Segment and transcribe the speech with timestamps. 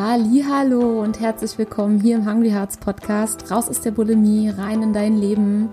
[0.00, 3.50] Hallo und herzlich willkommen hier im Hungry Hearts Podcast.
[3.50, 5.70] Raus aus der Bulimie, rein in dein Leben.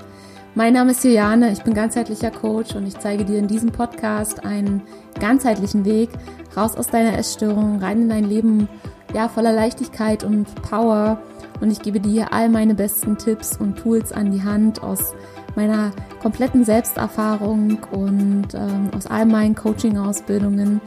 [0.55, 4.43] Mein Name ist Juliane, ich bin ganzheitlicher Coach und ich zeige dir in diesem Podcast
[4.43, 4.81] einen
[5.19, 6.09] ganzheitlichen Weg
[6.57, 8.67] raus aus deiner Essstörung, rein in dein Leben,
[9.13, 11.19] ja, voller Leichtigkeit und Power.
[11.61, 15.13] Und ich gebe dir all meine besten Tipps und Tools an die Hand aus
[15.55, 20.81] meiner kompletten Selbsterfahrung und ähm, aus all meinen Coaching-Ausbildungen,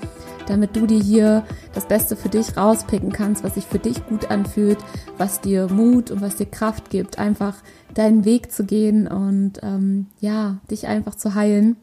[0.49, 1.45] damit du dir hier
[1.75, 4.79] das Beste für dich rauspicken kannst, was sich für dich gut anfühlt,
[5.17, 7.57] was dir Mut und was dir Kraft gibt, einfach
[7.95, 11.77] deinen Weg zu gehen und ähm, ja, dich einfach zu heilen.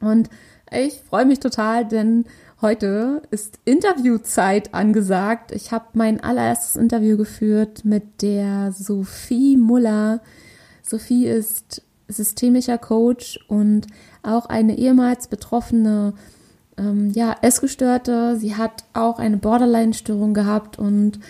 [0.00, 0.28] Und
[0.70, 2.24] ich freue mich total, denn
[2.60, 5.52] heute ist Interviewzeit angesagt.
[5.52, 10.20] Ich habe mein allererstes Interview geführt mit der Sophie Muller.
[10.82, 13.86] Sophie ist systemischer Coach und
[14.22, 16.14] auch eine ehemals betroffene
[16.78, 18.36] ähm, ja, Essgestörte.
[18.36, 21.20] Sie hat auch eine Borderline-Störung gehabt und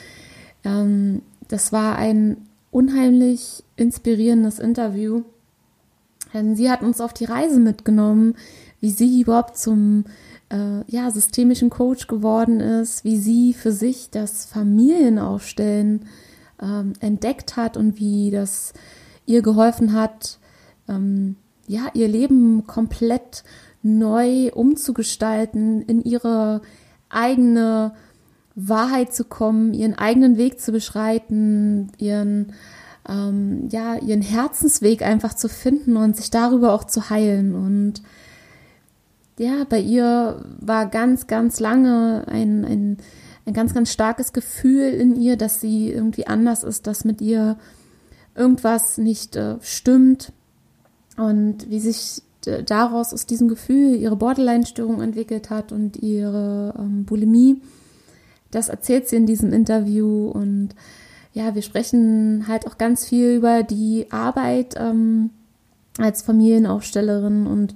[0.64, 2.38] ähm, das war ein
[2.70, 5.22] unheimlich inspirierendes Interview.
[6.34, 8.34] Denn sie hat uns auf die Reise mitgenommen,
[8.80, 10.04] wie sie überhaupt zum
[10.50, 16.06] äh, ja, systemischen Coach geworden ist, wie sie für sich das Familienaufstellen
[16.60, 18.72] ähm, entdeckt hat und wie das
[19.24, 20.38] ihr geholfen hat,
[20.88, 23.42] ähm, ja, ihr Leben komplett
[23.86, 26.60] neu umzugestalten, in ihre
[27.08, 27.94] eigene
[28.54, 32.52] Wahrheit zu kommen, ihren eigenen Weg zu beschreiten, ihren
[33.08, 37.54] ähm, ja ihren Herzensweg einfach zu finden und sich darüber auch zu heilen.
[37.54, 38.02] Und
[39.38, 42.96] ja, bei ihr war ganz, ganz lange ein, ein,
[43.44, 47.58] ein ganz, ganz starkes Gefühl in ihr, dass sie irgendwie anders ist, dass mit ihr
[48.34, 50.32] irgendwas nicht äh, stimmt,
[51.16, 52.22] und wie sich
[52.64, 57.60] daraus aus diesem Gefühl ihre Borderline-Störung entwickelt hat und ihre ähm, Bulimie,
[58.50, 60.70] das erzählt sie in diesem Interview und
[61.32, 65.30] ja, wir sprechen halt auch ganz viel über die Arbeit ähm,
[65.98, 67.74] als Familienaufstellerin und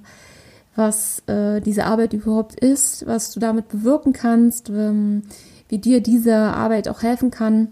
[0.75, 5.23] was äh, diese Arbeit überhaupt ist, was du damit bewirken kannst, ähm,
[5.67, 7.67] wie dir diese Arbeit auch helfen kann,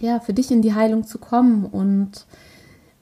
[0.00, 2.26] ja, für dich in die Heilung zu kommen und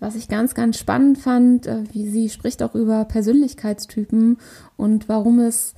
[0.00, 4.38] was ich ganz, ganz spannend fand, äh, wie sie spricht auch über Persönlichkeitstypen
[4.76, 5.74] und warum es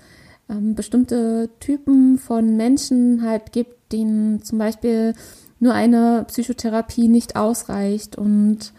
[0.48, 5.14] ähm, bestimmte Typen von Menschen halt gibt, denen zum Beispiel
[5.60, 8.72] nur eine Psychotherapie nicht ausreicht und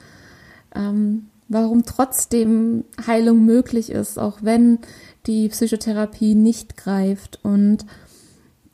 [0.76, 4.80] ähm, warum trotzdem Heilung möglich ist, auch wenn
[5.26, 7.40] die Psychotherapie nicht greift.
[7.44, 7.86] Und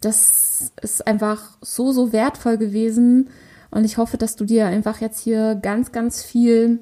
[0.01, 3.29] das ist einfach so, so wertvoll gewesen,
[3.75, 6.79] und ich hoffe, dass du dir einfach jetzt hier ganz, ganz viel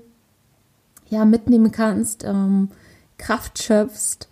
[1.10, 2.70] ja, mitnehmen kannst, ähm,
[3.18, 4.30] Kraft schöpfst,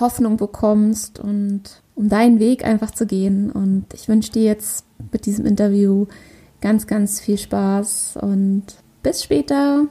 [0.00, 1.62] Hoffnung bekommst und
[1.94, 3.52] um deinen Weg einfach zu gehen.
[3.52, 6.06] Und ich wünsche dir jetzt mit diesem Interview
[6.60, 8.64] ganz, ganz viel Spaß und
[9.04, 9.86] bis später.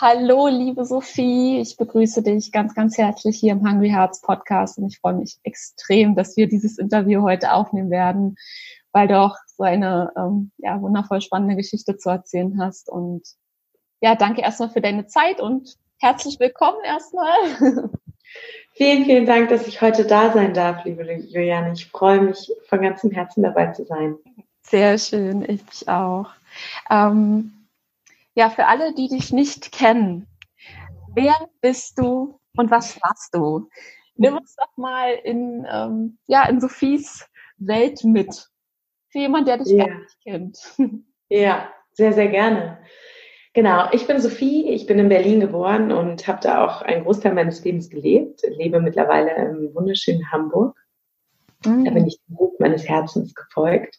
[0.00, 1.60] Hallo, liebe Sophie.
[1.60, 5.36] Ich begrüße dich ganz, ganz herzlich hier im Hungry Hearts Podcast und ich freue mich
[5.42, 8.36] extrem, dass wir dieses Interview heute aufnehmen werden
[8.92, 12.88] weil du auch so eine ähm, ja, wundervoll spannende Geschichte zu erzählen hast.
[12.88, 13.22] Und
[14.00, 17.36] ja, danke erstmal für deine Zeit und herzlich willkommen erstmal.
[18.74, 21.72] Vielen, vielen Dank, dass ich heute da sein darf, liebe Juliane.
[21.72, 24.16] Ich freue mich von ganzem Herzen dabei zu sein.
[24.62, 26.26] Sehr schön, ich mich auch.
[26.88, 27.66] Ähm,
[28.34, 30.28] ja, für alle, die dich nicht kennen,
[31.12, 33.68] wer bist du und was machst du?
[34.14, 37.26] Nimm uns doch mal in, ähm, ja, in Sophies
[37.56, 38.48] Welt mit.
[39.10, 39.86] Für jemanden, der dich ja.
[39.86, 40.58] gar nicht kennt.
[41.30, 42.78] Ja, sehr, sehr gerne.
[43.52, 47.34] Genau, ich bin Sophie, ich bin in Berlin geboren und habe da auch einen Großteil
[47.34, 50.76] meines Lebens gelebt, lebe mittlerweile im wunderschönen Hamburg.
[51.64, 51.84] Mhm.
[51.84, 53.98] Da bin ich dem Ruf meines Herzens gefolgt.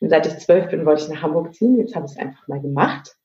[0.00, 1.78] Und seit ich zwölf bin, wollte ich nach Hamburg ziehen.
[1.78, 3.16] Jetzt habe ich es einfach mal gemacht.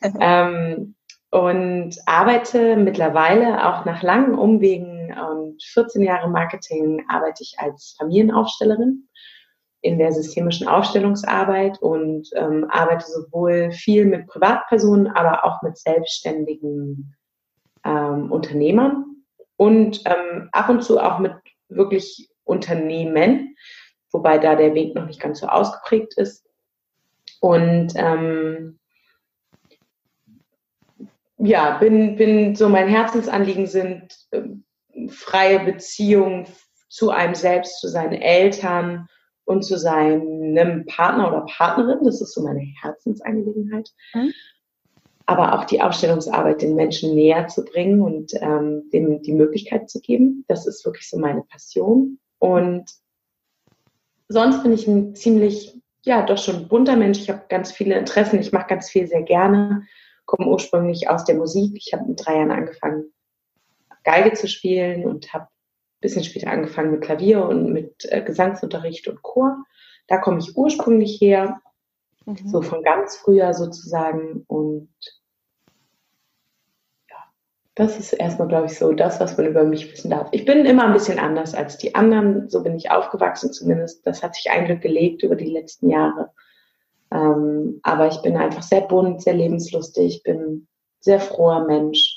[0.20, 0.94] ähm,
[1.30, 9.08] und arbeite mittlerweile auch nach langen Umwegen und 14 Jahre Marketing arbeite ich als Familienaufstellerin
[9.80, 17.14] in der systemischen Aufstellungsarbeit und ähm, arbeite sowohl viel mit Privatpersonen, aber auch mit selbstständigen
[17.84, 19.04] ähm, Unternehmern
[19.56, 21.32] und ähm, ab und zu auch mit
[21.68, 23.56] wirklich Unternehmen,
[24.10, 26.44] wobei da der Weg noch nicht ganz so ausgeprägt ist.
[27.40, 28.78] Und ähm,
[31.38, 34.42] ja, bin, bin so mein Herzensanliegen sind äh,
[35.08, 36.46] freie Beziehungen
[36.88, 39.08] zu einem selbst, zu seinen Eltern
[39.48, 42.04] und zu seinem Partner oder Partnerin.
[42.04, 43.90] Das ist so meine Herzensangelegenheit.
[44.12, 44.32] Mhm.
[45.24, 50.00] Aber auch die Aufstellungsarbeit den Menschen näher zu bringen und ähm, dem die Möglichkeit zu
[50.00, 50.44] geben.
[50.48, 52.18] Das ist wirklich so meine Passion.
[52.38, 52.90] Und
[54.28, 57.18] sonst bin ich ein ziemlich, ja, doch schon bunter Mensch.
[57.18, 58.38] Ich habe ganz viele Interessen.
[58.40, 59.86] Ich mache ganz viel sehr gerne.
[60.26, 61.72] Komme ursprünglich aus der Musik.
[61.74, 63.14] Ich habe mit drei Jahren angefangen,
[64.04, 65.48] Geige zu spielen und habe
[66.00, 69.64] bisschen später angefangen mit Klavier und mit äh, Gesangsunterricht und Chor.
[70.06, 71.60] Da komme ich ursprünglich her,
[72.24, 72.36] mhm.
[72.46, 74.44] so von ganz früher sozusagen.
[74.46, 74.90] Und
[77.78, 80.26] das ist erstmal, glaube ich, so das, was man über mich wissen darf.
[80.32, 82.50] Ich bin immer ein bisschen anders als die anderen.
[82.50, 84.04] So bin ich aufgewachsen zumindest.
[84.04, 86.32] Das hat sich ein Glück gelegt über die letzten Jahre.
[87.12, 90.16] Ähm, aber ich bin einfach sehr bunt, sehr lebenslustig.
[90.16, 90.66] Ich bin
[90.98, 92.16] sehr froher Mensch.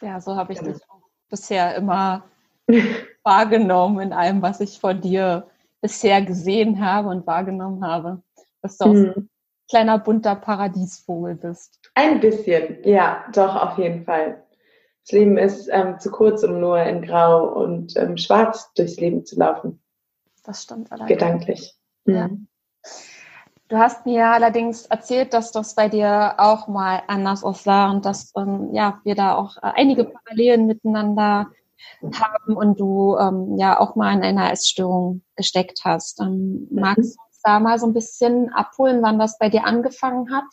[0.00, 0.72] Ja, so habe ich genau.
[0.72, 1.01] dich auch
[1.32, 2.24] bisher immer
[3.24, 5.48] wahrgenommen in allem, was ich von dir
[5.80, 8.22] bisher gesehen habe und wahrgenommen habe.
[8.60, 9.12] Dass du mhm.
[9.16, 9.30] ein
[9.68, 11.80] kleiner bunter Paradiesvogel bist.
[11.94, 14.44] Ein bisschen, ja, doch, auf jeden Fall.
[15.04, 19.24] Das Leben ist ähm, zu kurz, um nur in Grau und ähm, Schwarz durchs Leben
[19.24, 19.82] zu laufen.
[20.44, 21.08] Das stimmt allerdings.
[21.08, 21.74] Gedanklich.
[22.04, 22.46] Mhm.
[23.72, 28.30] Du hast mir allerdings erzählt, dass das bei dir auch mal anders aussah und dass
[28.36, 31.46] ähm, ja, wir da auch äh, einige Parallelen miteinander
[32.02, 36.20] haben und du ähm, ja auch mal in einer Essstörung gesteckt hast.
[36.20, 40.30] Ähm, magst du uns da mal so ein bisschen abholen, wann das bei dir angefangen
[40.30, 40.44] hat?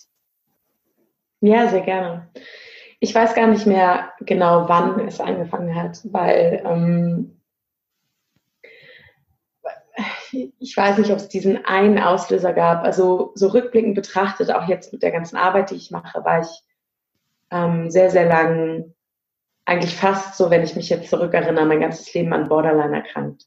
[1.41, 2.29] Ja, sehr gerne.
[3.01, 7.38] Ich weiß gar nicht mehr genau, wann es angefangen hat, weil ähm,
[10.33, 12.83] ich weiß nicht, ob es diesen einen Auslöser gab.
[12.83, 16.63] Also so rückblickend betrachtet, auch jetzt mit der ganzen Arbeit, die ich mache, war ich
[17.51, 18.93] ähm, sehr, sehr lang,
[19.65, 23.45] eigentlich fast so, wenn ich mich jetzt zurückerinnere, mein ganzes Leben an Borderline erkrankt.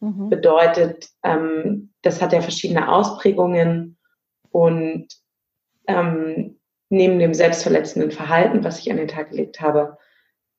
[0.00, 0.28] Mhm.
[0.28, 3.96] Bedeutet, ähm, das hat ja verschiedene Ausprägungen
[4.50, 5.08] und
[5.86, 6.58] ähm,
[6.88, 9.98] neben dem selbstverletzenden Verhalten, was ich an den Tag gelegt habe,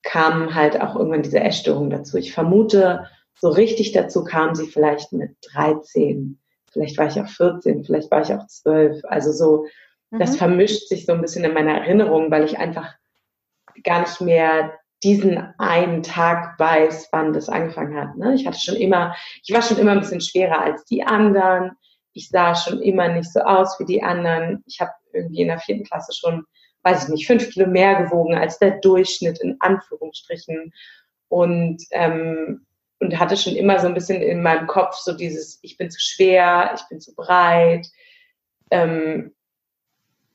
[0.03, 2.17] kam halt auch irgendwann diese Essstörung dazu.
[2.17, 3.07] Ich vermute,
[3.39, 6.39] so richtig dazu kam sie vielleicht mit 13.
[6.71, 9.03] Vielleicht war ich auch 14, vielleicht war ich auch 12.
[9.05, 9.65] Also so,
[10.11, 10.19] mhm.
[10.19, 12.93] das vermischt sich so ein bisschen in meiner Erinnerung, weil ich einfach
[13.83, 14.73] gar nicht mehr
[15.03, 18.17] diesen einen Tag weiß, wann das angefangen hat.
[18.17, 18.33] Ne?
[18.33, 21.71] Ich hatte schon immer, ich war schon immer ein bisschen schwerer als die anderen
[22.17, 24.63] ich sah schon immer nicht so aus wie die anderen.
[24.65, 26.45] Ich habe irgendwie in der vierten Klasse schon,
[26.81, 30.73] weiß ich nicht, fünf Kilo mehr gewogen als der Durchschnitt in Anführungsstrichen.
[31.29, 32.65] Und, ähm,
[32.99, 35.99] und hatte schon immer so ein bisschen in meinem Kopf so dieses, ich bin zu
[35.99, 37.87] schwer, ich bin zu breit,
[38.71, 39.33] ähm,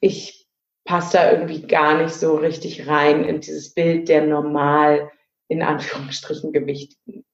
[0.00, 0.48] ich
[0.84, 5.10] passe da irgendwie gar nicht so richtig rein in dieses Bild der normal
[5.48, 7.24] in Anführungsstrichen Gewichtigen.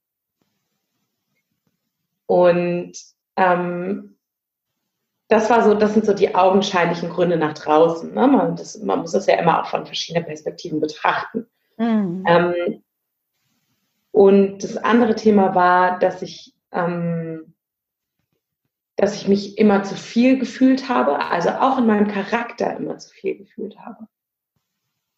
[2.26, 2.92] Und
[3.36, 4.18] ähm,
[5.28, 8.12] das war so, das sind so die augenscheinlichen Gründe nach draußen.
[8.12, 8.26] Ne?
[8.26, 11.46] Man, das, man muss das ja immer auch von verschiedenen Perspektiven betrachten.
[11.76, 12.24] Mhm.
[12.26, 12.82] Ähm,
[14.18, 17.54] und das andere Thema war, dass ich, ähm,
[18.96, 23.10] dass ich mich immer zu viel gefühlt habe, also auch in meinem Charakter immer zu
[23.10, 24.08] viel gefühlt habe.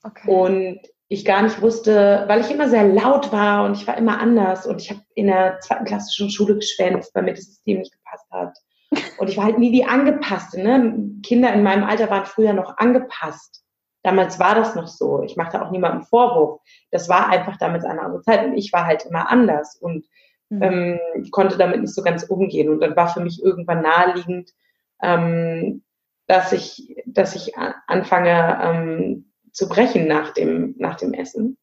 [0.02, 0.30] Okay.
[0.30, 4.20] Und ich gar nicht wusste, weil ich immer sehr laut war und ich war immer
[4.20, 7.78] anders und ich habe in der zweiten Klasse schon Schule geschwänzt, weil mir das System
[7.78, 8.54] nicht gepasst hat.
[9.16, 10.62] Und ich war halt nie die angepasste.
[10.62, 11.20] Ne?
[11.22, 13.64] Kinder in meinem Alter waren früher noch angepasst.
[14.02, 15.22] Damals war das noch so.
[15.22, 16.60] Ich machte auch niemandem Vorwurf.
[16.90, 18.44] Das war einfach damals eine andere Zeit.
[18.44, 20.06] Und ich war halt immer anders und
[20.48, 20.62] mhm.
[20.62, 22.70] ähm, konnte damit nicht so ganz umgehen.
[22.70, 24.50] Und dann war für mich irgendwann naheliegend,
[25.02, 25.82] ähm,
[26.26, 31.58] dass ich, dass ich anfange ähm, zu brechen nach dem, nach dem Essen.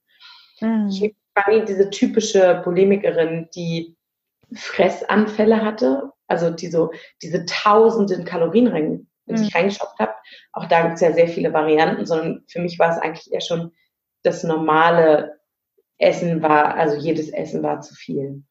[0.60, 0.89] Mhm.
[0.89, 3.96] Ich war nie diese typische Polemikerin, die
[4.53, 6.91] Fressanfälle hatte also die so,
[7.22, 9.60] diese tausenden Kalorien rein, in sich mhm.
[9.60, 10.14] reingeschafft habe.
[10.54, 13.42] Auch da gibt es ja sehr viele Varianten, sondern für mich war es eigentlich eher
[13.42, 13.72] schon
[14.24, 15.40] das normale
[15.98, 18.44] Essen war, also jedes Essen war zu viel.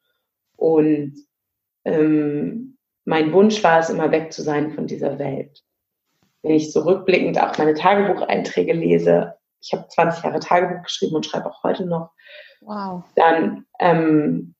[0.57, 1.15] Und
[1.85, 5.63] ähm, mein Wunsch war es, immer weg zu sein von dieser Welt.
[6.43, 11.51] Wenn ich zurückblickend auch meine Tagebucheinträge lese, ich habe 20 Jahre Tagebuch geschrieben und schreibe
[11.51, 12.11] auch heute noch,
[12.61, 13.05] wow.
[13.15, 14.55] dann ähm,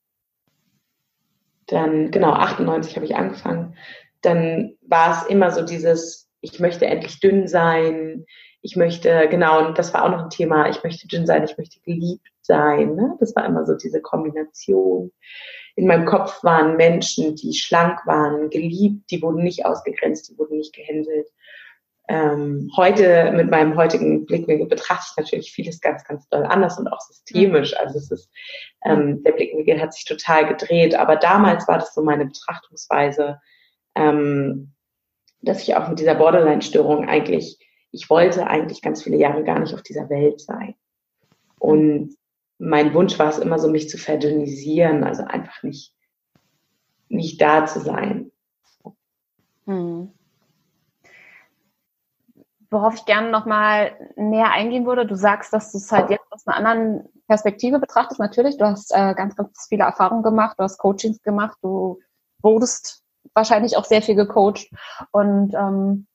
[1.67, 3.77] dann, genau, 98 habe ich angefangen,
[4.27, 8.27] dann war es immer so dieses, ich möchte endlich dünn sein,
[8.63, 11.57] ich möchte, genau, und das war auch noch ein Thema, ich möchte dünn sein, ich
[11.57, 12.97] möchte geliebt sein.
[12.97, 13.17] Ne?
[13.21, 15.13] Das war immer so diese Kombination.
[15.77, 20.59] In meinem Kopf waren Menschen, die schlank waren, geliebt, die wurden nicht ausgegrenzt, die wurden
[20.59, 21.29] nicht gehänselt.
[22.09, 26.89] Ähm, heute, mit meinem heutigen Blickwinkel, betrachte ich natürlich vieles ganz, ganz doll anders und
[26.89, 27.77] auch systemisch.
[27.77, 28.31] Also es ist,
[28.85, 30.95] ähm, der Blickwinkel hat sich total gedreht.
[30.95, 33.39] Aber damals war das so meine Betrachtungsweise,
[33.97, 34.73] ähm,
[35.43, 37.59] dass ich auch mit dieser Borderline-Störung eigentlich,
[37.91, 40.75] ich wollte eigentlich ganz viele Jahre gar nicht auf dieser Welt sein.
[41.59, 42.17] Und
[42.59, 45.97] mein Wunsch war es immer so, mich zu verdünnisieren, also einfach nicht
[47.09, 48.31] nicht da zu sein.
[49.67, 50.13] Hm.
[52.71, 56.47] Worauf ich gerne nochmal näher eingehen würde, du sagst, dass du es halt jetzt aus
[56.47, 58.21] einer anderen Perspektive betrachtest.
[58.21, 62.01] Natürlich, du hast äh, ganz, ganz viele Erfahrungen gemacht, du hast Coachings gemacht, du
[62.43, 64.69] wurdest wahrscheinlich auch sehr viel gecoacht.
[65.13, 66.07] Und ähm,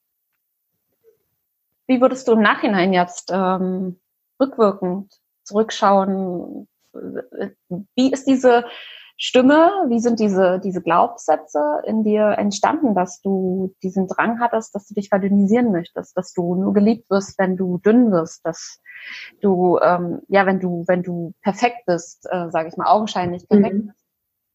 [1.88, 4.00] wie würdest du im Nachhinein jetzt ähm,
[4.40, 5.14] rückwirkend
[5.44, 6.68] zurückschauen?
[7.96, 8.66] Wie ist diese
[9.24, 14.88] Stimme, wie sind diese, diese Glaubenssätze in dir entstanden, dass du diesen Drang hattest, dass
[14.88, 18.82] du dich verdünnisieren möchtest, dass du nur geliebt wirst, wenn du dünn wirst, dass
[19.40, 23.76] du, ähm, ja, wenn du, wenn du perfekt bist, äh, sage ich mal, augenscheinlich perfekt
[23.76, 23.88] mhm.
[23.88, 24.06] bist.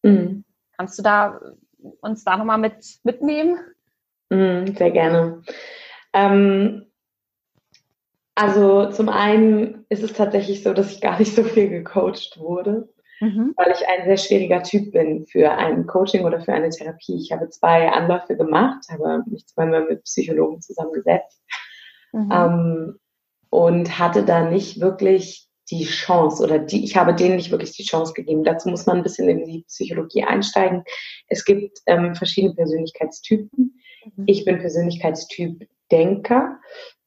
[0.03, 0.45] Mhm.
[0.77, 1.41] Kannst du da
[2.01, 3.59] uns da nochmal mit, mitnehmen?
[4.31, 5.43] Mhm, sehr gerne.
[6.13, 6.87] Ähm,
[8.35, 12.89] also zum einen ist es tatsächlich so, dass ich gar nicht so viel gecoacht wurde,
[13.21, 13.55] mhm.
[13.57, 17.17] weil ich ein sehr schwieriger Typ bin für ein Coaching oder für eine Therapie.
[17.17, 21.43] Ich habe zwei Anläufe gemacht, habe mich zweimal mit Psychologen zusammengesetzt
[22.13, 22.31] mhm.
[22.31, 22.99] ähm,
[23.49, 27.85] und hatte da nicht wirklich die Chance oder die, ich habe denen nicht wirklich die
[27.85, 28.45] Chance gegeben.
[28.45, 30.85] Dazu muss man ein bisschen in die Psychologie einsteigen.
[31.29, 33.81] Es gibt ähm, verschiedene Persönlichkeitstypen.
[34.17, 34.25] Mhm.
[34.27, 36.59] Ich bin Persönlichkeitstyp Denker.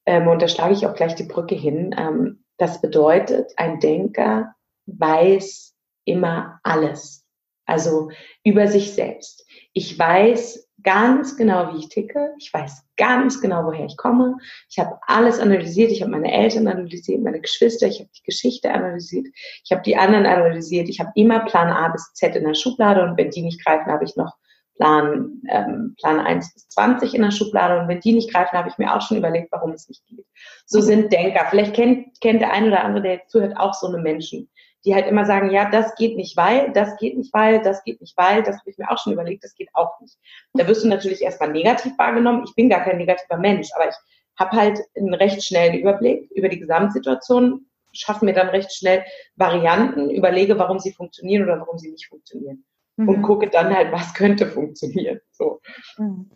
[0.05, 1.95] Ähm, und da schlage ich auch gleich die Brücke hin.
[1.97, 5.75] Ähm, das bedeutet, ein Denker weiß
[6.05, 7.25] immer alles.
[7.65, 8.09] Also
[8.43, 9.45] über sich selbst.
[9.73, 12.33] Ich weiß ganz genau, wie ich ticke.
[12.37, 14.37] Ich weiß ganz genau, woher ich komme.
[14.69, 15.91] Ich habe alles analysiert.
[15.91, 17.87] Ich habe meine Eltern analysiert, meine Geschwister.
[17.87, 19.27] Ich habe die Geschichte analysiert.
[19.63, 20.89] Ich habe die anderen analysiert.
[20.89, 23.91] Ich habe immer Plan A bis Z in der Schublade und wenn die nicht greifen,
[23.91, 24.33] habe ich noch
[24.79, 28.69] Plan, ähm, Plan 1 bis 20 in der Schublade und wenn die nicht greifen, habe
[28.69, 30.25] ich mir auch schon überlegt, warum es nicht geht.
[30.65, 31.47] So sind Denker.
[31.49, 34.49] Vielleicht kennt, kennt der eine oder andere, der jetzt zuhört, auch so eine Menschen
[34.85, 37.99] die halt immer sagen, ja, das geht nicht, weil, das geht nicht, weil, das geht
[37.99, 40.17] nicht, weil, das habe ich mir auch schon überlegt, das geht auch nicht.
[40.53, 42.45] Da wirst du natürlich erstmal negativ wahrgenommen.
[42.47, 43.95] Ich bin gar kein negativer Mensch, aber ich
[44.37, 49.03] habe halt einen recht schnellen Überblick über die Gesamtsituation, schaffe mir dann recht schnell
[49.35, 52.63] Varianten, überlege, warum sie funktionieren oder warum sie nicht funktionieren.
[52.95, 53.09] Mhm.
[53.09, 55.19] Und gucke dann halt, was könnte funktionieren.
[55.31, 55.59] So.
[55.97, 56.29] Mhm.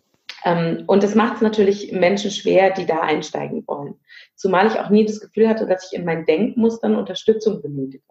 [0.44, 3.94] Ähm, und das macht es natürlich Menschen schwer, die da einsteigen wollen.
[4.34, 8.04] Zumal ich auch nie das Gefühl hatte, dass ich in meinen Denkmustern Unterstützung benötige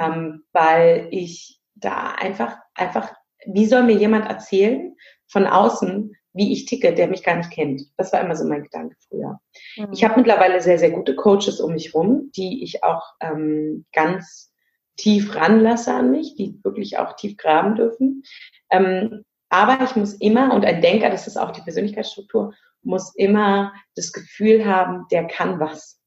[0.00, 3.12] ähm, weil ich da einfach, einfach,
[3.46, 4.96] wie soll mir jemand erzählen
[5.28, 7.82] von außen, wie ich ticke, der mich gar nicht kennt.
[7.96, 9.40] Das war immer so mein Gedanke früher.
[9.76, 9.88] Mhm.
[9.92, 14.52] Ich habe mittlerweile sehr, sehr gute Coaches um mich rum, die ich auch ähm, ganz
[14.96, 18.22] tief ranlasse an mich, die wirklich auch tief graben dürfen.
[18.70, 23.72] Ähm, aber ich muss immer, und ein Denker, das ist auch die Persönlichkeitsstruktur, muss immer
[23.96, 25.99] das Gefühl haben, der kann was.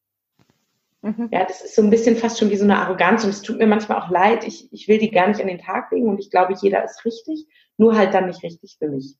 [1.04, 1.28] Mhm.
[1.32, 3.58] Ja, das ist so ein bisschen fast schon wie so eine Arroganz und es tut
[3.58, 4.48] mir manchmal auch leid.
[4.48, 7.04] Ich, ich will die gar nicht an den Tag legen und ich glaube, jeder ist
[7.04, 7.46] richtig,
[7.78, 9.16] nur halt dann nicht richtig für mich.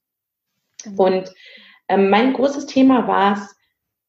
[0.86, 1.00] Mhm.
[1.00, 1.34] Und
[1.90, 3.56] ähm, mein großes Thema war es,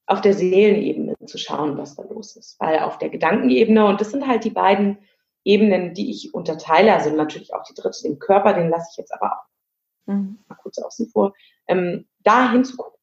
[0.07, 2.61] auf der Seelenebene zu schauen, was da los ist.
[2.61, 4.99] Weil auf der Gedankenebene, und das sind halt die beiden
[5.45, 9.15] Ebenen, die ich unterteile, also natürlich auch die dritte, den Körper, den lasse ich jetzt
[9.15, 10.39] aber auch mhm.
[10.47, 11.33] mal kurz außen vor,
[11.69, 13.01] ähm, da hinzugucken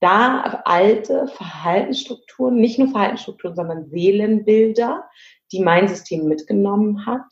[0.00, 5.08] da alte Verhaltensstrukturen, nicht nur Verhaltensstrukturen, sondern Seelenbilder,
[5.52, 7.24] die mein System mitgenommen hat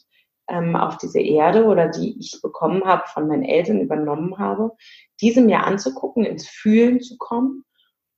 [0.49, 4.73] ähm, auf diese Erde oder die ich bekommen habe, von meinen Eltern übernommen habe,
[5.21, 7.65] diese mir anzugucken, ins Fühlen zu kommen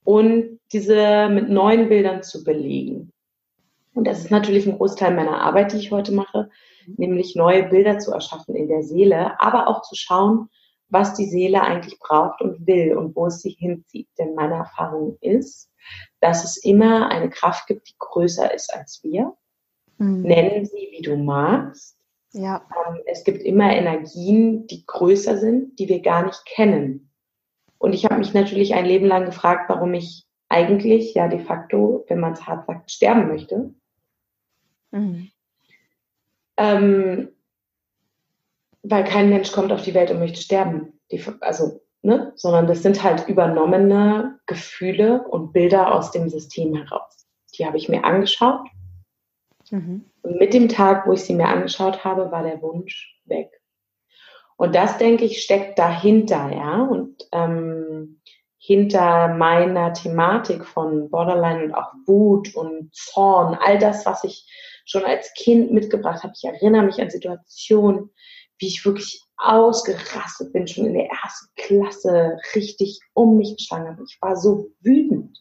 [0.04, 3.12] und diese mit neuen Bildern zu belegen.
[3.94, 6.50] Und das ist natürlich ein Großteil meiner Arbeit, die ich heute mache,
[6.86, 10.48] nämlich neue Bilder zu erschaffen in der Seele, aber auch zu schauen,
[10.88, 14.08] was die Seele eigentlich braucht und will und wo es sie hinzieht.
[14.18, 15.70] Denn meine Erfahrung ist,
[16.20, 19.36] dass es immer eine Kraft gibt, die größer ist als wir.
[19.98, 20.22] Mhm.
[20.22, 21.96] Nennen sie, wie du magst.
[22.32, 22.66] Ja.
[22.88, 27.10] Ähm, es gibt immer Energien, die größer sind, die wir gar nicht kennen.
[27.78, 32.04] Und ich habe mich natürlich ein Leben lang gefragt, warum ich eigentlich ja de facto,
[32.08, 33.74] wenn man es hart sagt, sterben möchte.
[34.90, 35.30] Mhm.
[36.56, 37.28] Ähm,
[38.90, 41.00] weil kein Mensch kommt auf die Welt und möchte sterben.
[41.10, 42.32] Die, also, ne?
[42.36, 47.26] Sondern das sind halt übernommene Gefühle und Bilder aus dem System heraus.
[47.54, 48.66] Die habe ich mir angeschaut.
[49.70, 50.04] Mhm.
[50.22, 53.50] Und mit dem Tag, wo ich sie mir angeschaut habe, war der Wunsch weg.
[54.56, 56.82] Und das, denke ich, steckt dahinter, ja.
[56.82, 58.20] Und ähm,
[58.58, 64.46] hinter meiner Thematik von Borderline und auch Wut und Zorn, all das, was ich
[64.84, 66.32] schon als Kind mitgebracht habe.
[66.36, 68.10] Ich erinnere mich an Situationen,
[68.58, 74.04] wie ich wirklich ausgerastet bin, schon in der ersten Klasse richtig um mich geschlagen habe.
[74.04, 75.38] Ich war so wütend.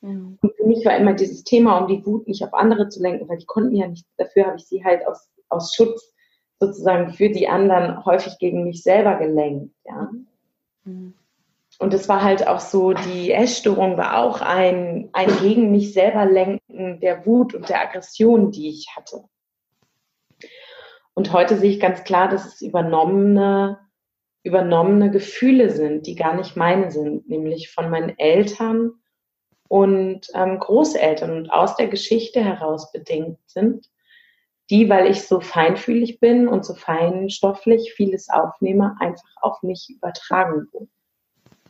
[0.00, 0.38] Mhm.
[0.40, 3.28] Und für mich war immer dieses Thema, um die Wut nicht auf andere zu lenken,
[3.28, 6.12] weil die konnten ja nicht, dafür habe ich sie halt aus, aus Schutz
[6.60, 10.10] sozusagen für die anderen häufig gegen mich selber gelenkt, ja.
[10.84, 11.14] Mhm.
[11.80, 16.26] Und es war halt auch so, die Essstörung war auch ein, ein gegen mich selber
[16.26, 19.22] lenken der Wut und der Aggression, die ich hatte.
[21.18, 23.80] Und heute sehe ich ganz klar, dass es übernommene,
[24.44, 28.92] übernommene Gefühle sind, die gar nicht meine sind, nämlich von meinen Eltern
[29.66, 33.90] und ähm, Großeltern und aus der Geschichte heraus bedingt sind,
[34.70, 40.68] die, weil ich so feinfühlig bin und so feinstofflich vieles aufnehme, einfach auf mich übertragen
[40.70, 40.90] wurden.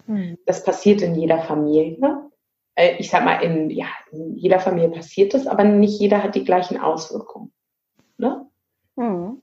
[0.04, 0.38] Hm.
[0.44, 2.28] Das passiert in jeder Familie.
[2.74, 6.34] Äh, ich sag mal, in, ja, in jeder Familie passiert das, aber nicht jeder hat
[6.34, 7.50] die gleichen Auswirkungen.
[8.18, 8.44] Ne?
[8.98, 9.42] Mhm.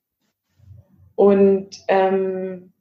[1.16, 2.74] Und ähm,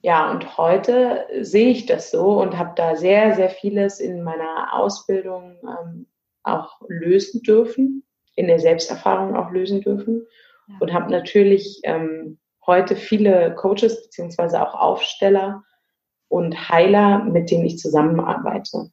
[0.00, 4.72] ja, und heute sehe ich das so und habe da sehr, sehr vieles in meiner
[4.72, 6.06] Ausbildung ähm,
[6.44, 8.04] auch lösen dürfen,
[8.36, 10.24] in der Selbsterfahrung auch lösen dürfen
[10.68, 10.76] ja.
[10.78, 15.64] und habe natürlich ähm, heute viele Coaches beziehungsweise auch Aufsteller
[16.28, 18.92] und Heiler, mit denen ich zusammenarbeite,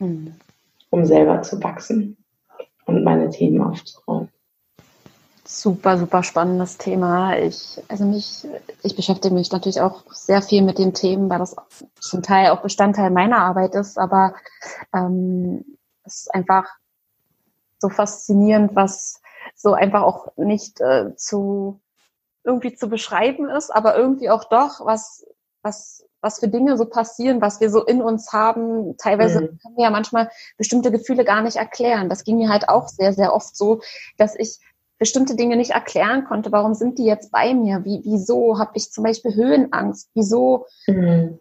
[0.00, 0.34] mhm.
[0.90, 2.16] um selber zu wachsen
[2.86, 4.30] und meine Themen aufzuräumen.
[5.46, 7.38] Super, super spannendes Thema.
[7.38, 8.46] Ich, also mich,
[8.82, 11.54] ich beschäftige mich natürlich auch sehr viel mit den Themen, weil das
[12.00, 14.34] zum Teil auch Bestandteil meiner Arbeit ist, aber
[14.92, 15.64] ähm,
[16.04, 16.66] es ist einfach
[17.78, 19.20] so faszinierend, was
[19.54, 21.80] so einfach auch nicht äh, zu
[22.42, 25.26] irgendwie zu beschreiben ist, aber irgendwie auch doch, was,
[25.62, 28.96] was was für Dinge so passieren, was wir so in uns haben.
[28.96, 29.58] Teilweise mhm.
[29.58, 32.08] können wir ja manchmal bestimmte Gefühle gar nicht erklären.
[32.08, 33.80] Das ging mir halt auch sehr, sehr oft so,
[34.16, 34.58] dass ich
[34.98, 36.52] bestimmte Dinge nicht erklären konnte.
[36.52, 37.84] Warum sind die jetzt bei mir?
[37.84, 40.10] Wie, wieso habe ich zum Beispiel Höhenangst?
[40.14, 41.38] Wieso mhm.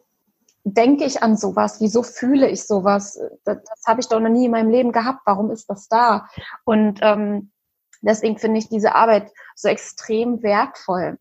[0.64, 1.80] denke ich an sowas?
[1.80, 3.20] Wieso fühle ich sowas?
[3.46, 5.22] Das, das habe ich doch noch nie in meinem Leben gehabt.
[5.26, 6.28] Warum ist das da?
[6.66, 7.52] Und ähm,
[8.02, 11.18] deswegen finde ich diese Arbeit so extrem wertvoll.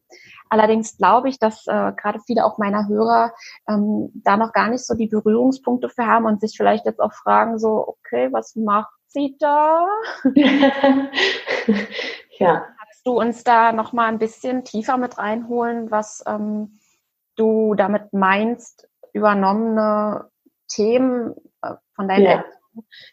[0.49, 3.33] Allerdings glaube ich, dass äh, gerade viele auch meiner Hörer
[3.69, 7.13] ähm, da noch gar nicht so die Berührungspunkte für haben und sich vielleicht jetzt auch
[7.13, 9.87] fragen, so, okay, was macht sie da?
[12.39, 12.67] Ja.
[12.79, 16.79] Kannst du uns da noch mal ein bisschen tiefer mit reinholen, was ähm,
[17.37, 20.31] du damit meinst, übernommene
[20.69, 22.45] Themen äh, von deinen ja.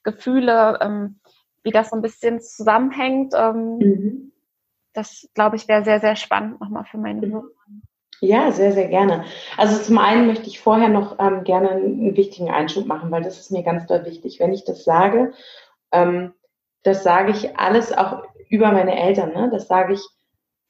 [0.04, 1.20] Gefühle, ähm,
[1.64, 3.34] wie das so ein bisschen zusammenhängt?
[3.36, 4.32] Ähm, mhm.
[4.94, 7.34] Das, glaube ich, wäre sehr, sehr spannend nochmal für meine mhm.
[7.34, 7.46] Hörer.
[8.24, 9.26] Ja, sehr, sehr gerne.
[9.58, 13.40] Also zum einen möchte ich vorher noch ähm, gerne einen wichtigen Einschub machen, weil das
[13.40, 14.40] ist mir ganz doll wichtig.
[14.40, 15.34] Wenn ich das sage,
[15.92, 16.34] ähm,
[16.84, 19.50] das sage ich alles auch über meine Eltern, ne?
[19.52, 20.02] das sage ich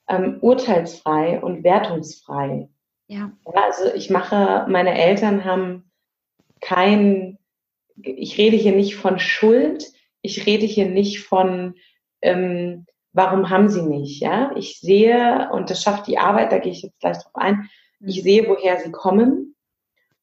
[0.07, 2.69] ähm, urteilsfrei und wertungsfrei.
[3.07, 3.31] Ja.
[3.45, 3.53] ja.
[3.53, 5.91] Also ich mache, meine Eltern haben
[6.61, 7.39] kein,
[7.97, 9.91] ich rede hier nicht von Schuld,
[10.21, 11.73] ich rede hier nicht von,
[12.21, 14.51] ähm, warum haben sie nicht, ja.
[14.55, 17.67] Ich sehe, und das schafft die Arbeit, da gehe ich jetzt gleich drauf ein,
[17.99, 18.21] ich mhm.
[18.21, 19.55] sehe, woher sie kommen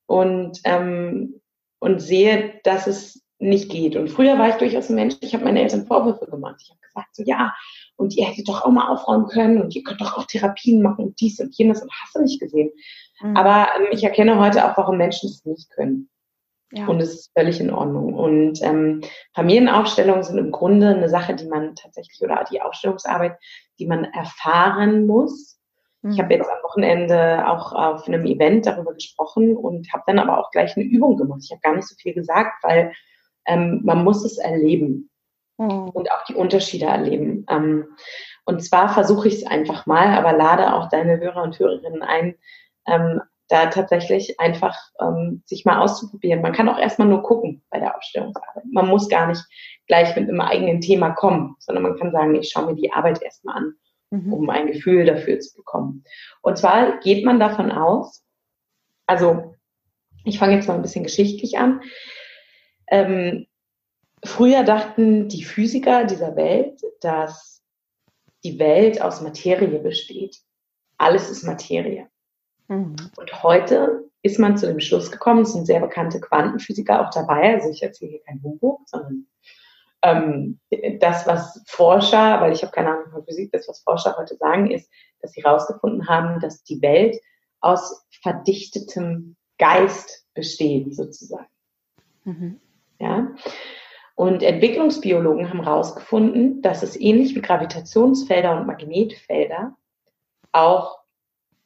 [0.06, 1.40] und, ähm,
[1.80, 3.96] und sehe, dass es nicht geht.
[3.96, 6.60] Und früher war ich durchaus ein Mensch, ich habe meine Eltern Vorwürfe gemacht.
[6.62, 7.54] Ich habe gesagt, so ja,
[7.96, 11.06] und ihr hättet doch auch mal aufräumen können und ihr könnt doch auch Therapien machen
[11.06, 12.70] und dies und jenes und hast du nicht gesehen.
[13.20, 13.36] Mhm.
[13.36, 16.08] Aber ähm, ich erkenne heute auch, warum Menschen es nicht können.
[16.70, 16.86] Ja.
[16.86, 18.14] Und es ist völlig in Ordnung.
[18.14, 19.00] Und ähm,
[19.34, 23.38] Familienaufstellungen sind im Grunde eine Sache, die man tatsächlich, oder die Aufstellungsarbeit,
[23.78, 25.58] die man erfahren muss.
[26.02, 26.10] Mhm.
[26.10, 30.38] Ich habe jetzt am Wochenende auch auf einem Event darüber gesprochen und habe dann aber
[30.38, 31.40] auch gleich eine Übung gemacht.
[31.42, 32.92] Ich habe gar nicht so viel gesagt, weil
[33.48, 35.10] ähm, man muss es erleben
[35.56, 35.88] mhm.
[35.88, 37.44] und auch die Unterschiede erleben.
[37.50, 37.86] Ähm,
[38.44, 42.34] und zwar versuche ich es einfach mal, aber lade auch deine Hörer und Hörerinnen ein,
[42.86, 46.42] ähm, da tatsächlich einfach ähm, sich mal auszuprobieren.
[46.42, 48.64] Man kann auch erstmal nur gucken bei der Aufstellungsarbeit.
[48.70, 49.42] Man muss gar nicht
[49.86, 53.22] gleich mit einem eigenen Thema kommen, sondern man kann sagen, ich schaue mir die Arbeit
[53.22, 53.74] erstmal an,
[54.10, 54.32] mhm.
[54.32, 56.04] um ein Gefühl dafür zu bekommen.
[56.42, 58.22] Und zwar geht man davon aus,
[59.06, 59.54] also
[60.24, 61.80] ich fange jetzt mal ein bisschen geschichtlich an,
[62.90, 63.46] ähm,
[64.24, 67.62] früher dachten die Physiker dieser Welt, dass
[68.44, 70.38] die Welt aus Materie besteht.
[70.96, 72.08] Alles ist Materie.
[72.68, 72.96] Mhm.
[73.16, 77.54] Und heute ist man zu dem Schluss gekommen, es sind sehr bekannte Quantenphysiker auch dabei,
[77.54, 79.26] also ich erzähle hier kein Humbug, sondern
[80.02, 80.60] ähm,
[81.00, 84.70] das, was Forscher, weil ich habe keine Ahnung von Physik, das, was Forscher heute sagen,
[84.70, 87.16] ist, dass sie herausgefunden haben, dass die Welt
[87.60, 91.48] aus verdichtetem Geist besteht, sozusagen.
[92.24, 92.60] Mhm.
[92.98, 93.34] Ja.
[94.14, 99.76] Und Entwicklungsbiologen haben herausgefunden, dass es ähnlich wie Gravitationsfelder und Magnetfelder
[100.50, 100.98] auch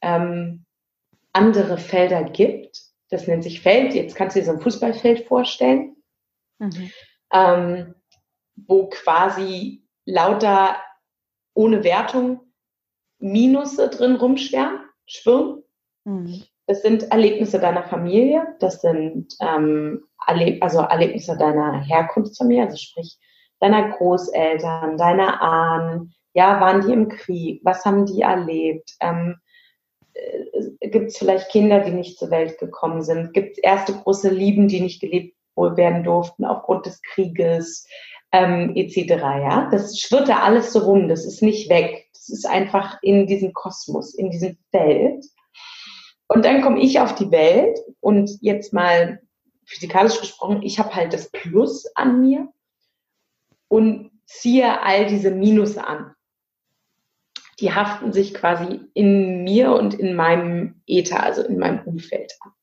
[0.01, 0.65] ähm,
[1.31, 2.79] andere Felder gibt.
[3.09, 3.93] Das nennt sich Feld.
[3.95, 5.95] Jetzt kannst du dir so ein Fußballfeld vorstellen,
[6.59, 6.91] mhm.
[7.31, 7.95] ähm,
[8.55, 10.77] wo quasi lauter
[11.55, 12.53] ohne Wertung
[13.19, 15.63] Minusse drin rumschwirren, schwirren.
[16.03, 16.43] Mhm.
[16.65, 23.17] Das sind Erlebnisse deiner Familie, das sind ähm, Erleb also Erlebnisse deiner Herkunftsfamilie, also sprich
[23.59, 26.13] deiner Großeltern, deiner Ahnen.
[26.33, 27.61] Ja, waren die im Krieg?
[27.63, 28.95] Was haben die erlebt?
[29.01, 29.35] Ähm,
[30.13, 33.33] äh, Gibt es vielleicht Kinder, die nicht zur Welt gekommen sind?
[33.33, 37.85] Gibt es erste große Lieben, die nicht gelebt werden durften aufgrund des Krieges?
[38.33, 38.97] ähm, etc.
[39.21, 41.07] Ja, das schwirrt da alles so rum.
[41.07, 42.07] Das ist nicht weg.
[42.13, 45.23] Das ist einfach in diesem Kosmos, in diesem Feld.
[46.33, 49.21] Und dann komme ich auf die Welt und jetzt mal
[49.65, 52.51] physikalisch gesprochen, ich habe halt das Plus an mir
[53.67, 56.15] und ziehe all diese Minus an.
[57.59, 62.53] Die haften sich quasi in mir und in meinem Äther, also in meinem Umfeld ab.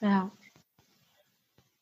[0.00, 0.32] Ja.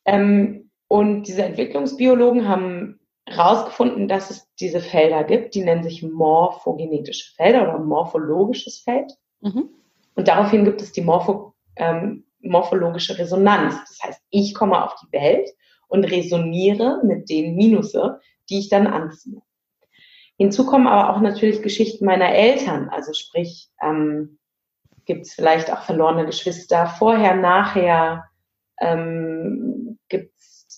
[0.05, 7.33] Ähm, und diese Entwicklungsbiologen haben herausgefunden, dass es diese Felder gibt, die nennen sich morphogenetische
[7.35, 9.17] Felder oder morphologisches Feld.
[9.41, 9.71] Mhm.
[10.15, 13.77] Und daraufhin gibt es die Morpho, ähm, morphologische Resonanz.
[13.87, 15.51] Das heißt, ich komme auf die Welt
[15.89, 19.41] und resoniere mit den Minusse, die ich dann anziehe.
[20.37, 24.39] Hinzu kommen aber auch natürlich Geschichten meiner Eltern, also sprich, ähm,
[25.05, 28.25] gibt es vielleicht auch verlorene Geschwister vorher, nachher,
[28.81, 30.33] ähm, gibt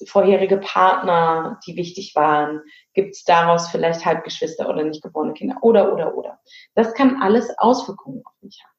[0.09, 2.63] vorherige Partner, die wichtig waren?
[2.95, 5.57] Gibt es daraus vielleicht Halbgeschwister oder nicht geborene Kinder?
[5.63, 6.41] Oder, oder, oder.
[6.75, 8.72] Das kann alles Auswirkungen auf mich haben.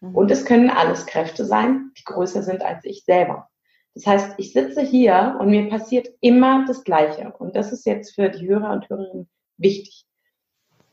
[0.00, 0.14] Mhm.
[0.14, 3.48] Und es können alles Kräfte sein, die größer sind als ich selber.
[3.94, 7.32] Das heißt, ich sitze hier und mir passiert immer das Gleiche.
[7.38, 10.04] Und das ist jetzt für die Hörer und Hörerinnen wichtig.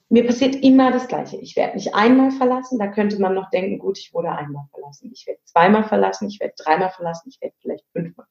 [0.09, 1.37] Mir passiert immer das Gleiche.
[1.37, 2.79] Ich werde nicht einmal verlassen.
[2.79, 5.11] Da könnte man noch denken, gut, ich wurde einmal verlassen.
[5.13, 6.27] Ich werde zweimal verlassen.
[6.27, 7.29] Ich werde dreimal verlassen.
[7.29, 8.27] Ich werde vielleicht fünfmal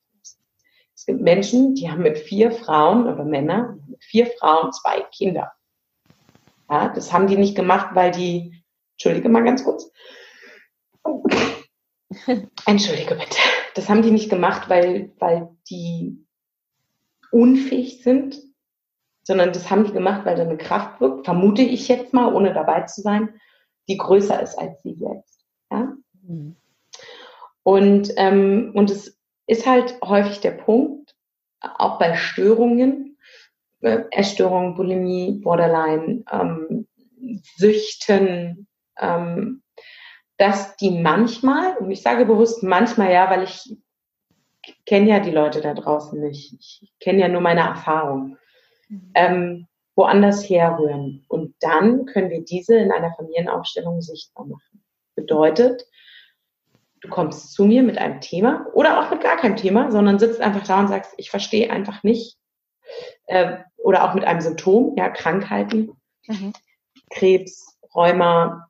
[0.95, 5.53] es gibt Menschen, die haben mit vier Frauen oder Männer, mit vier Frauen zwei Kinder.
[6.71, 9.91] Ja, das haben die nicht gemacht, weil die, entschuldige mal ganz kurz.
[12.67, 13.39] Entschuldige bitte.
[13.75, 16.25] Das haben die nicht gemacht, weil, weil die
[17.31, 18.37] unfähig sind,
[19.25, 22.53] sondern das haben die gemacht, weil da eine Kraft wirkt, vermute ich jetzt mal, ohne
[22.53, 23.41] dabei zu sein,
[23.89, 25.45] die größer ist als sie selbst.
[25.71, 25.93] Ja?
[26.23, 26.57] Mhm.
[27.63, 31.17] Und, ähm, und es ist halt häufig der Punkt,
[31.61, 33.19] auch bei Störungen,
[33.81, 36.87] äh, Essstörungen, Bulimie, Borderline, ähm,
[37.57, 39.63] Süchten, ähm,
[40.37, 43.77] dass die manchmal, und ich sage bewusst manchmal ja, weil ich
[44.87, 48.37] kenne ja die Leute da draußen nicht, ich kenne ja nur meine Erfahrung,
[48.89, 49.11] mhm.
[49.15, 51.25] ähm, woanders herrühren.
[51.29, 54.83] Und dann können wir diese in einer Familienaufstellung sichtbar machen.
[55.15, 55.87] Bedeutet,
[57.01, 60.41] du kommst zu mir mit einem Thema oder auch mit gar keinem Thema, sondern sitzt
[60.41, 62.39] einfach da und sagst, ich verstehe einfach nicht.
[63.27, 65.93] Äh, oder auch mit einem Symptom, ja, Krankheiten,
[66.27, 66.53] mhm.
[67.11, 68.69] Krebs, Rheuma,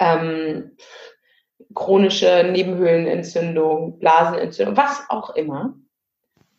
[0.00, 0.76] ähm,
[1.74, 5.74] chronische Nebenhöhlenentzündung, Blasenentzündung, was auch immer.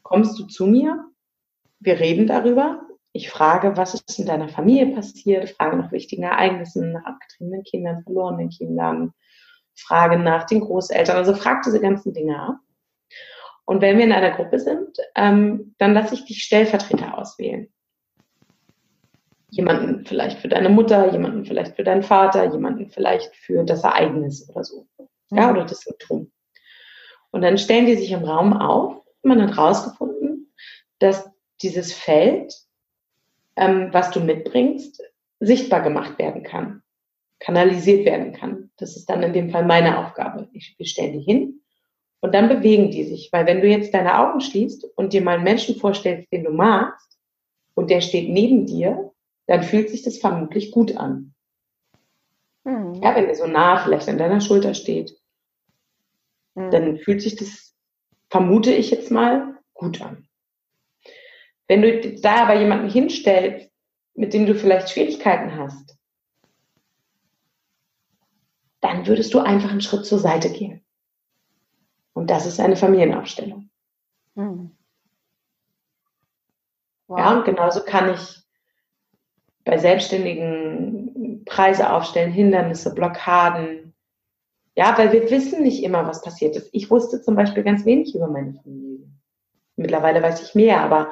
[0.03, 1.03] Kommst du zu mir,
[1.79, 2.81] wir reden darüber,
[3.13, 8.03] ich frage, was ist in deiner Familie passiert, frage nach wichtigen Ereignissen, nach abgetriebenen Kindern,
[8.03, 9.13] verlorenen Kindern,
[9.75, 12.57] frage nach den Großeltern, also frag diese ganzen Dinge ab.
[13.65, 17.67] Und wenn wir in einer Gruppe sind, ähm, dann lasse ich dich Stellvertreter auswählen.
[19.49, 24.49] Jemanden vielleicht für deine Mutter, jemanden vielleicht für deinen Vater, jemanden vielleicht für das Ereignis
[24.49, 24.87] oder so.
[25.29, 26.31] Ja, oder das Symptom.
[27.31, 29.03] Und dann stellen die sich im Raum auf.
[29.23, 30.53] Man hat herausgefunden,
[30.99, 31.29] dass
[31.61, 32.53] dieses Feld,
[33.55, 35.01] ähm, was du mitbringst,
[35.39, 36.81] sichtbar gemacht werden kann
[37.39, 38.71] kanalisiert werden kann.
[38.77, 40.47] Das ist dann in dem Fall meine Aufgabe.
[40.53, 41.61] Ich, wir stellen die hin
[42.19, 43.29] und dann bewegen die sich.
[43.31, 46.51] Weil wenn du jetzt deine Augen schließt und dir mal einen Menschen vorstellst, den du
[46.51, 47.17] magst,
[47.75, 49.11] und der steht neben dir,
[49.47, 51.33] dann fühlt sich das vermutlich gut an.
[52.63, 52.95] Mhm.
[53.01, 55.17] Ja, wenn er so nah vielleicht an deiner Schulter steht,
[56.55, 56.69] mhm.
[56.69, 57.75] dann fühlt sich das,
[58.29, 60.27] vermute ich jetzt mal, gut an.
[61.67, 63.71] Wenn du da aber jemanden hinstellst,
[64.13, 65.97] mit dem du vielleicht Schwierigkeiten hast,
[68.81, 70.85] dann würdest du einfach einen Schritt zur Seite gehen.
[72.13, 73.69] Und das ist eine Familienaufstellung.
[74.35, 74.71] Mhm.
[77.07, 77.19] Wow.
[77.19, 78.46] Ja, und genauso kann ich
[79.67, 83.93] bei Selbstständigen Preise aufstellen, Hindernisse, Blockaden.
[84.75, 86.69] Ja, weil wir wissen nicht immer, was passiert ist.
[86.71, 89.07] Ich wusste zum Beispiel ganz wenig über meine Familie.
[89.75, 91.11] Mittlerweile weiß ich mehr, aber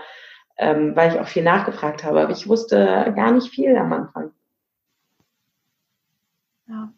[0.57, 2.21] ähm, weil ich auch viel nachgefragt habe.
[2.21, 4.31] Aber ich wusste gar nicht viel am Anfang.
[6.67, 6.93] Ja.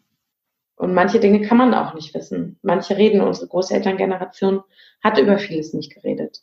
[0.76, 2.58] Und manche Dinge kann man auch nicht wissen.
[2.62, 4.62] Manche reden, unsere Großelterngeneration
[5.02, 6.42] hat über vieles nicht geredet,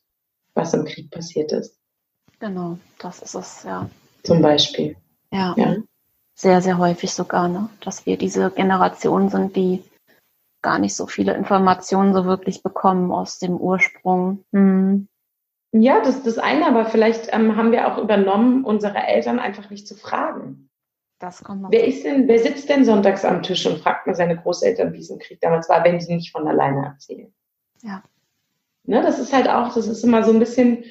[0.54, 1.80] was im Krieg passiert ist.
[2.40, 3.90] Genau, das ist es, ja.
[4.24, 4.98] Zum Beispiel.
[5.36, 5.54] Ja.
[5.58, 5.76] ja.
[6.34, 7.70] Sehr, sehr häufig sogar, ne?
[7.82, 9.84] dass wir diese Generation sind, die
[10.62, 14.44] gar nicht so viele Informationen so wirklich bekommen aus dem Ursprung.
[14.52, 15.08] Hm.
[15.72, 19.70] Ja, das ist das eine, aber vielleicht ähm, haben wir auch übernommen, unsere Eltern einfach
[19.70, 20.70] nicht zu fragen.
[21.20, 21.72] Das kommt noch.
[21.72, 25.00] Wer, ist denn, wer sitzt denn sonntags am Tisch und fragt mal seine Großeltern, wie
[25.00, 27.34] es im Krieg damals war, wenn sie nicht von alleine erzählen?
[27.82, 28.04] Ja.
[28.84, 30.86] Ne, das ist halt auch, das ist immer so ein bisschen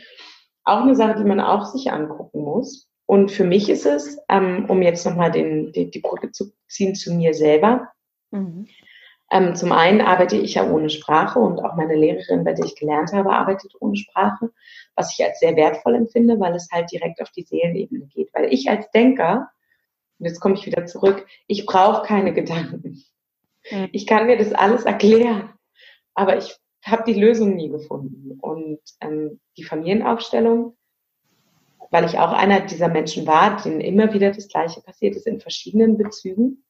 [0.64, 2.88] auch eine Sache, die man auch sich angucken muss.
[3.06, 6.94] Und für mich ist es, ähm, um jetzt nochmal den, die, die Brücke zu ziehen
[6.94, 7.88] zu mir selber.
[8.30, 8.66] Mhm.
[9.30, 12.76] Ähm, zum einen arbeite ich ja ohne Sprache und auch meine Lehrerin, bei der ich
[12.76, 14.50] gelernt habe, arbeitet ohne Sprache,
[14.94, 18.32] was ich als sehr wertvoll empfinde, weil es halt direkt auf die Seelenebene geht.
[18.32, 19.50] Weil ich als Denker,
[20.18, 23.02] und jetzt komme ich wieder zurück, ich brauche keine Gedanken.
[23.70, 23.88] Mhm.
[23.92, 25.50] Ich kann mir das alles erklären,
[26.14, 28.38] aber ich habe die Lösung nie gefunden.
[28.40, 30.76] Und ähm, die Familienaufstellung,
[31.94, 35.38] weil ich auch einer dieser Menschen war, denen immer wieder das Gleiche passiert ist in
[35.38, 36.64] verschiedenen Bezügen,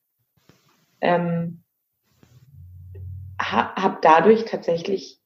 [1.01, 1.63] ähm,
[3.41, 5.23] ha, habe dadurch tatsächlich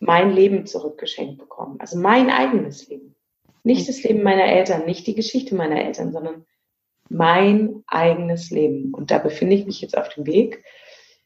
[0.00, 1.76] mein Leben zurückgeschenkt bekommen.
[1.78, 3.14] Also mein eigenes Leben.
[3.62, 6.44] Nicht das Leben meiner Eltern, nicht die Geschichte meiner Eltern, sondern
[7.08, 8.92] mein eigenes Leben.
[8.94, 10.64] Und da befinde ich mich jetzt auf dem Weg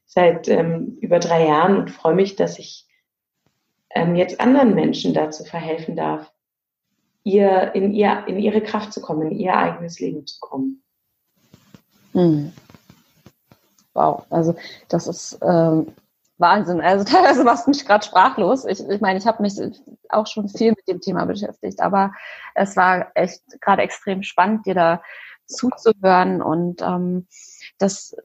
[0.04, 2.86] seit ähm, über drei Jahren und freue mich, dass ich
[3.88, 6.30] ähm, jetzt anderen Menschen dazu verhelfen darf,
[7.24, 10.82] ihr in, ihr in ihre Kraft zu kommen, in ihr eigenes Leben zu kommen.
[12.12, 12.52] Hm.
[13.94, 14.54] Wow, also
[14.88, 15.92] das ist ähm,
[16.38, 16.80] Wahnsinn.
[16.80, 18.64] Also teilweise machst du mich gerade sprachlos.
[18.64, 19.54] Ich, ich meine, ich habe mich
[20.08, 22.12] auch schon viel mit dem Thema beschäftigt, aber
[22.54, 25.02] es war echt gerade extrem spannend, dir da
[25.46, 27.26] zuzuhören und ähm,
[27.78, 28.16] das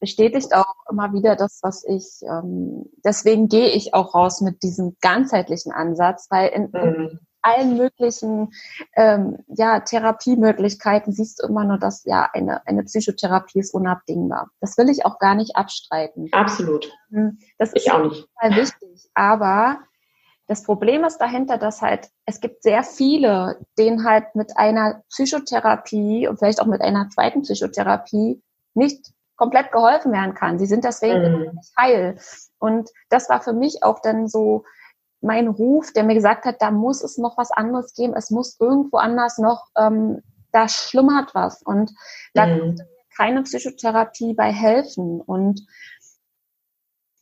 [0.00, 4.96] bestätigt auch immer wieder das, was ich, ähm, deswegen gehe ich auch raus mit diesem
[5.00, 7.20] ganzheitlichen Ansatz, weil in, in mhm.
[7.44, 8.52] Allen möglichen
[8.96, 14.50] ähm, ja, Therapiemöglichkeiten siehst du immer nur, dass ja eine, eine Psychotherapie ist unabdingbar.
[14.60, 16.28] Das will ich auch gar nicht abstreiten.
[16.32, 16.90] Absolut.
[17.10, 17.38] Mhm.
[17.58, 18.26] Das ist ich auch nicht.
[18.40, 19.10] total wichtig.
[19.14, 19.78] Aber
[20.46, 26.28] das Problem ist dahinter, dass halt, es gibt sehr viele, denen halt mit einer Psychotherapie
[26.28, 28.42] und vielleicht auch mit einer zweiten Psychotherapie
[28.74, 30.58] nicht komplett geholfen werden kann.
[30.58, 31.50] Sie sind deswegen mhm.
[31.56, 32.18] nicht heil.
[32.58, 34.64] Und das war für mich auch dann so
[35.24, 38.14] mein Ruf, der mir gesagt hat, da muss es noch was anderes geben.
[38.14, 41.62] Es muss irgendwo anders noch, ähm, da schlummert was.
[41.62, 41.92] Und
[42.34, 42.60] da mhm.
[42.60, 45.20] konnte mir keine Psychotherapie bei helfen.
[45.20, 45.66] Und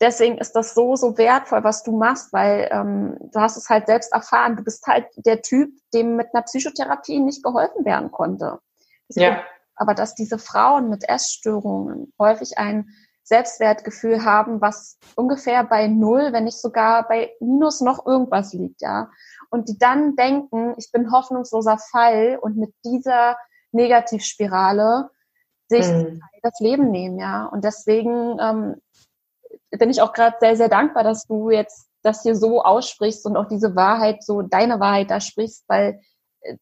[0.01, 3.87] deswegen ist das so, so wertvoll, was du machst, weil ähm, du hast es halt
[3.87, 4.57] selbst erfahren.
[4.57, 8.59] Du bist halt der Typ, dem mit einer Psychotherapie nicht geholfen werden konnte.
[9.09, 9.43] Deswegen ja
[9.75, 12.89] aber dass diese Frauen mit Essstörungen häufig ein
[13.23, 19.09] Selbstwertgefühl haben, was ungefähr bei null, wenn nicht sogar bei minus noch irgendwas liegt, ja.
[19.49, 23.37] Und die dann denken, ich bin hoffnungsloser Fall und mit dieser
[23.71, 25.09] Negativspirale
[25.69, 26.21] sich mhm.
[26.41, 27.45] das Leben nehmen, ja.
[27.45, 28.75] Und deswegen ähm,
[29.71, 33.37] bin ich auch gerade sehr, sehr dankbar, dass du jetzt das hier so aussprichst und
[33.37, 36.01] auch diese Wahrheit, so deine Wahrheit da sprichst, weil
[36.41, 36.57] äh,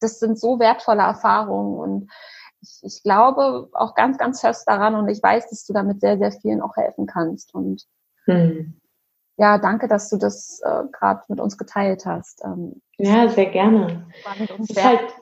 [0.00, 2.10] das sind so wertvolle Erfahrungen und
[2.64, 6.18] ich, ich glaube auch ganz, ganz fest daran und ich weiß, dass du damit sehr,
[6.18, 7.54] sehr vielen auch helfen kannst.
[7.54, 7.84] Und
[8.24, 8.80] hm.
[9.36, 12.42] ja, danke, dass du das äh, gerade mit uns geteilt hast.
[12.44, 14.06] Ähm, ja, sehr gerne.
[14.58, 15.14] Es ist halt,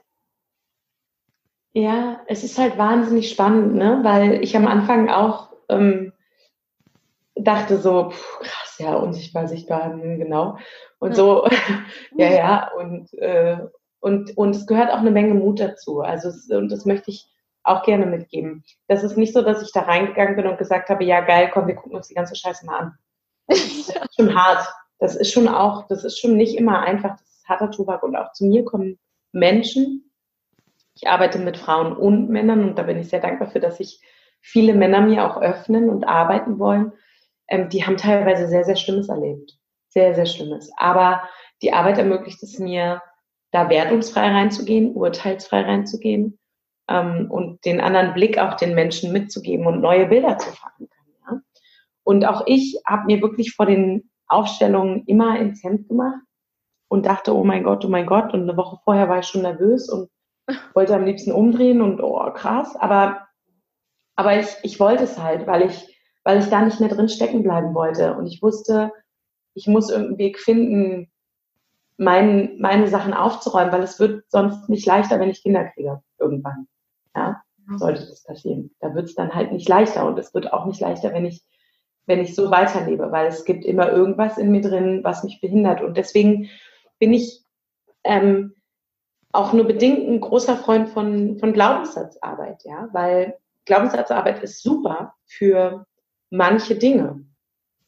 [1.73, 3.99] ja, es ist halt wahnsinnig spannend, ne?
[4.03, 6.13] weil ich am Anfang auch ähm,
[7.35, 10.57] dachte so, pff, krass, ja, unsichtbar, sichtbar, hm, genau.
[10.99, 11.15] Und hm.
[11.15, 11.47] so,
[12.17, 13.57] ja, ja, und, äh,
[13.99, 16.01] und, und es gehört auch eine Menge Mut dazu.
[16.01, 17.32] Also, und das möchte ich
[17.63, 18.63] auch gerne mitgeben.
[18.87, 21.67] Das ist nicht so, dass ich da reingegangen bin und gesagt habe, ja geil, komm,
[21.67, 22.97] wir gucken uns die ganze Scheiße mal an.
[23.47, 24.67] Das ist schon hart.
[24.99, 27.11] Das ist schon auch, das ist schon nicht immer einfach.
[27.11, 28.99] Das ist harter Tobak und auch zu mir kommen
[29.31, 30.11] Menschen.
[30.95, 33.99] Ich arbeite mit Frauen und Männern und da bin ich sehr dankbar für, dass sich
[34.41, 36.93] viele Männer mir auch öffnen und arbeiten wollen.
[37.47, 39.57] Ähm, die haben teilweise sehr, sehr Schlimmes erlebt.
[39.89, 40.71] Sehr, sehr Schlimmes.
[40.77, 41.23] Aber
[41.61, 43.01] die Arbeit ermöglicht es mir,
[43.51, 46.39] da wertungsfrei reinzugehen, urteilsfrei reinzugehen
[46.87, 50.89] ähm, und den anderen Blick auch den Menschen mitzugeben und neue Bilder zu fangen
[51.25, 51.41] Ja?
[52.03, 56.21] Und auch ich habe mir wirklich vor den Aufstellungen immer ins Hemd gemacht
[56.87, 58.33] und dachte, oh mein Gott, oh mein Gott.
[58.33, 60.09] Und eine Woche vorher war ich schon nervös und
[60.73, 62.75] wollte am liebsten umdrehen und oh krass.
[62.75, 63.27] Aber,
[64.15, 67.43] aber ich, ich wollte es halt, weil ich, weil ich da nicht mehr drin stecken
[67.43, 68.15] bleiben wollte.
[68.15, 68.91] Und ich wusste,
[69.53, 71.11] ich muss irgendeinen Weg finden,
[71.97, 76.67] mein, meine Sachen aufzuräumen, weil es wird sonst nicht leichter, wenn ich Kinder kriege irgendwann.
[77.15, 77.41] Ja,
[77.77, 78.71] sollte das passieren.
[78.79, 81.43] Da wird es dann halt nicht leichter und es wird auch nicht leichter, wenn ich,
[82.05, 85.81] wenn ich so weiterlebe, weil es gibt immer irgendwas in mir drin, was mich behindert.
[85.81, 86.49] Und deswegen
[86.99, 87.43] bin ich,
[88.03, 88.53] ähm,
[89.31, 95.87] auch nur bedingt ein großer Freund von, von Glaubenssatzarbeit, ja, weil Glaubenssatzarbeit ist super für
[96.29, 97.25] manche Dinge.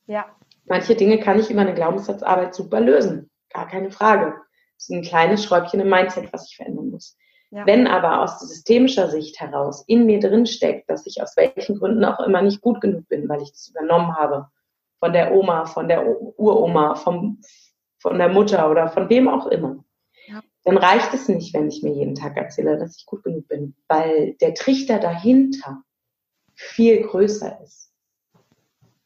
[0.08, 0.26] Ja.
[0.66, 3.30] Manche Dinge kann ich über eine Glaubenssatzarbeit super lösen.
[3.50, 4.34] Gar keine Frage.
[4.76, 7.18] Das ist ein kleines Schräubchen im Mindset, was ich verändern muss.
[7.52, 7.66] Ja.
[7.66, 12.04] Wenn aber aus systemischer Sicht heraus in mir drin steckt, dass ich aus welchen Gründen
[12.04, 14.48] auch immer nicht gut genug bin, weil ich das übernommen habe,
[15.00, 16.06] von der Oma, von der
[16.40, 17.40] Uroma, vom,
[18.00, 19.84] von der Mutter oder von wem auch immer,
[20.28, 20.42] ja.
[20.64, 23.76] dann reicht es nicht, wenn ich mir jeden Tag erzähle, dass ich gut genug bin,
[23.88, 25.84] weil der Trichter dahinter
[26.54, 27.92] viel größer ist.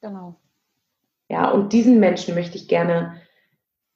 [0.02, 0.36] Genau.
[1.28, 3.22] Ja, und diesen Menschen möchte ich gerne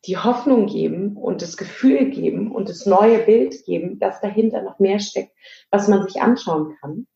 [0.05, 4.79] die Hoffnung geben und das Gefühl geben und das neue Bild geben, dass dahinter noch
[4.79, 5.31] mehr steckt,
[5.71, 7.07] was man sich anschauen kann.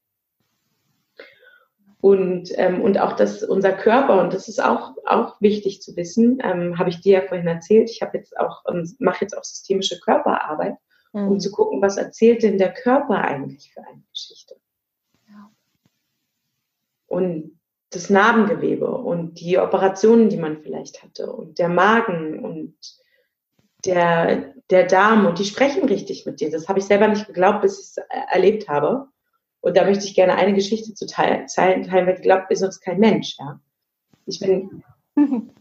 [2.00, 6.40] Und, ähm, und auch dass unser Körper, und das ist auch, auch wichtig zu wissen,
[6.44, 9.44] ähm, habe ich dir ja vorhin erzählt, ich habe jetzt auch, ähm, mache jetzt auch
[9.44, 10.76] systemische Körperarbeit,
[11.12, 11.28] mhm.
[11.28, 14.56] um zu gucken, was erzählt denn der Körper eigentlich für eine Geschichte.
[15.28, 15.52] Ja.
[17.08, 17.57] Und
[17.90, 22.76] das Narbengewebe und die Operationen, die man vielleicht hatte und der Magen und
[23.86, 26.52] der, der Darm und die sprechen richtig mit dir.
[26.52, 27.98] Das habe ich selber nicht geglaubt, bis ich es
[28.32, 29.08] erlebt habe.
[29.62, 32.82] Und da möchte ich gerne eine Geschichte zu teilen, teilen weil ich glaube, ist sonst
[32.82, 33.38] kein Mensch.
[33.40, 33.60] Ja?
[34.26, 34.84] Ich, bin,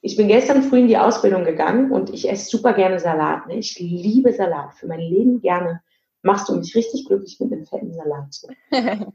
[0.00, 3.46] ich bin gestern früh in die Ausbildung gegangen und ich esse super gerne Salat.
[3.46, 3.58] Ne?
[3.58, 4.74] Ich liebe Salat.
[4.74, 5.82] Für mein Leben gerne
[6.22, 8.40] machst du mich richtig glücklich mit einem fetten Salat.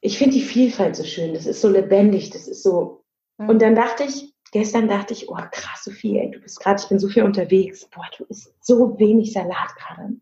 [0.00, 3.04] ich finde die Vielfalt so schön, das ist so lebendig, das ist so.
[3.38, 3.48] Mhm.
[3.48, 6.88] Und dann dachte ich, gestern dachte ich, oh krass, Sophie, ey, du bist gerade, ich
[6.88, 10.16] bin so viel unterwegs, boah, du isst so wenig Salat gerade.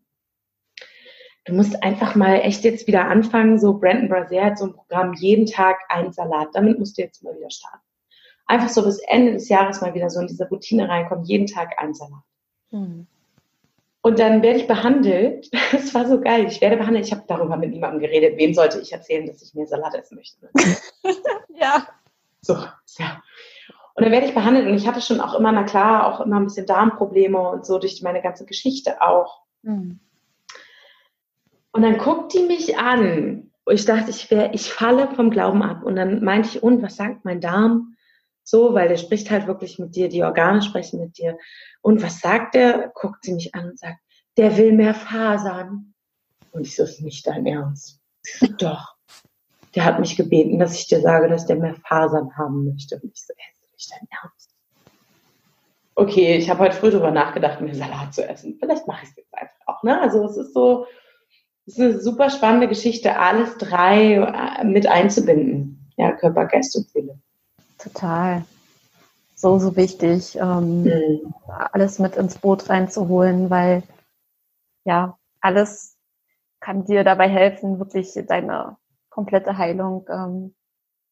[1.45, 5.13] Du musst einfach mal echt jetzt wieder anfangen, so Brandon Brazier hat so ein Programm,
[5.13, 7.83] jeden Tag ein Salat, damit musst du jetzt mal wieder starten.
[8.45, 11.73] Einfach so bis Ende des Jahres mal wieder so in diese Routine reinkommen, jeden Tag
[11.77, 12.23] ein Salat.
[12.71, 13.07] Mhm.
[14.01, 15.49] Und dann werde ich behandelt.
[15.71, 16.47] Das war so geil.
[16.47, 17.05] Ich werde behandelt.
[17.05, 18.37] Ich habe darüber mit niemandem geredet.
[18.37, 20.49] Wem sollte ich erzählen, dass ich mehr Salat essen möchte?
[21.49, 21.87] ja.
[22.41, 22.55] So,
[22.97, 23.21] ja.
[23.93, 26.37] Und dann werde ich behandelt und ich hatte schon auch immer, na klar, auch immer
[26.37, 29.41] ein bisschen Darmprobleme und so durch meine ganze Geschichte auch.
[29.61, 29.99] Mhm.
[31.73, 33.51] Und dann guckt die mich an.
[33.69, 35.83] Ich dachte, ich, wär, ich falle vom Glauben ab.
[35.83, 37.95] Und dann meinte ich, und was sagt mein Darm?
[38.49, 41.37] So, weil der spricht halt wirklich mit dir, die Organe sprechen mit dir.
[41.81, 42.91] Und was sagt der?
[42.95, 43.99] Guckt sie mich an und sagt,
[44.37, 45.93] der will mehr Fasern.
[46.51, 48.01] Und ich so, ist nicht dein Ernst.
[48.57, 48.95] Doch.
[49.75, 52.95] Der hat mich gebeten, dass ich dir sage, dass der mehr Fasern haben möchte.
[52.95, 54.55] Und ich so, ist nicht dein Ernst.
[55.93, 58.57] Okay, ich habe heute früh darüber nachgedacht, mir Salat zu essen.
[58.59, 59.83] Vielleicht mache ich es jetzt einfach auch.
[59.83, 60.01] Ne?
[60.01, 60.87] Also es ist so,
[61.67, 65.91] es ist eine super spannende Geschichte, alles drei äh, mit einzubinden.
[65.97, 67.19] Ja, Körper, Geist und Seele.
[67.79, 68.45] Total.
[69.35, 71.33] So, so wichtig, ähm, mhm.
[71.47, 73.83] alles mit ins Boot reinzuholen, weil
[74.83, 75.97] ja, alles
[76.59, 78.77] kann dir dabei helfen, wirklich deine
[79.09, 80.55] komplette Heilung ähm,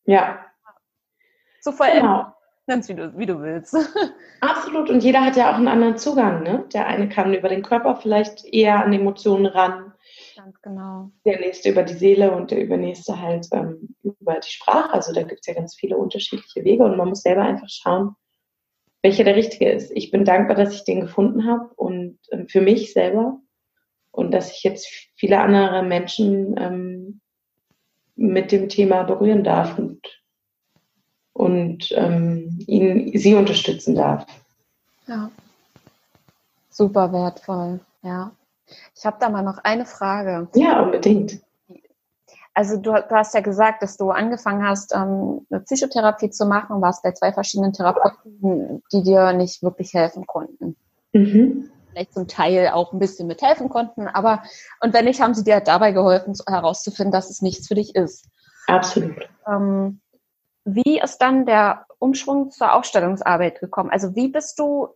[0.04, 0.40] ja.
[1.62, 2.02] zu verändern.
[2.02, 2.34] Genau.
[2.70, 3.78] Nenn's wie du, wie du willst.
[4.42, 4.90] Absolut.
[4.90, 6.44] Und jeder hat ja auch einen anderen Zugang.
[6.44, 6.66] Ne?
[6.74, 9.94] Der eine kann über den Körper vielleicht eher an Emotionen ran.
[10.38, 11.10] Ganz genau.
[11.26, 14.94] Der nächste über die Seele und der übernächste halt ähm, über die Sprache.
[14.94, 18.16] Also da gibt es ja ganz viele unterschiedliche Wege und man muss selber einfach schauen,
[19.02, 19.90] welcher der richtige ist.
[19.96, 23.40] Ich bin dankbar, dass ich den gefunden habe und ähm, für mich selber
[24.12, 27.22] und dass ich jetzt viele andere Menschen ähm,
[28.16, 30.02] mit dem Thema berühren darf und,
[31.34, 34.28] und ähm, ihnen, sie unterstützen darf.
[35.08, 35.32] Ja,
[36.70, 38.32] super wertvoll, ja.
[38.96, 40.48] Ich habe da mal noch eine Frage.
[40.56, 41.42] Ja, unbedingt.
[42.54, 46.82] Also du, du hast ja gesagt, dass du angefangen hast, ähm, eine Psychotherapie zu machen,
[46.82, 50.76] warst bei zwei verschiedenen Therapeuten, die dir nicht wirklich helfen konnten.
[51.14, 51.70] Mhm.
[51.92, 54.42] Vielleicht zum Teil auch ein bisschen mithelfen konnten, aber
[54.82, 58.28] und wenn nicht, haben sie dir dabei geholfen, herauszufinden, dass es nichts für dich ist.
[58.66, 59.30] Absolut.
[59.48, 60.02] Ähm,
[60.66, 63.92] wie ist dann der Umschwung zur Aufstellungsarbeit gekommen?
[63.92, 64.90] Also wie bist du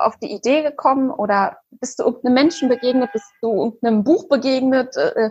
[0.00, 4.96] auf die Idee gekommen oder bist du irgendeinem Menschen begegnet, bist du irgendeinem Buch begegnet?
[4.96, 5.30] Äh, äh,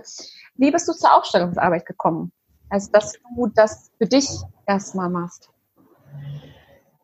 [0.56, 2.32] wie bist du zur Aufstellungsarbeit gekommen?
[2.70, 4.30] Also, dass du das für dich
[4.68, 5.50] erstmal machst.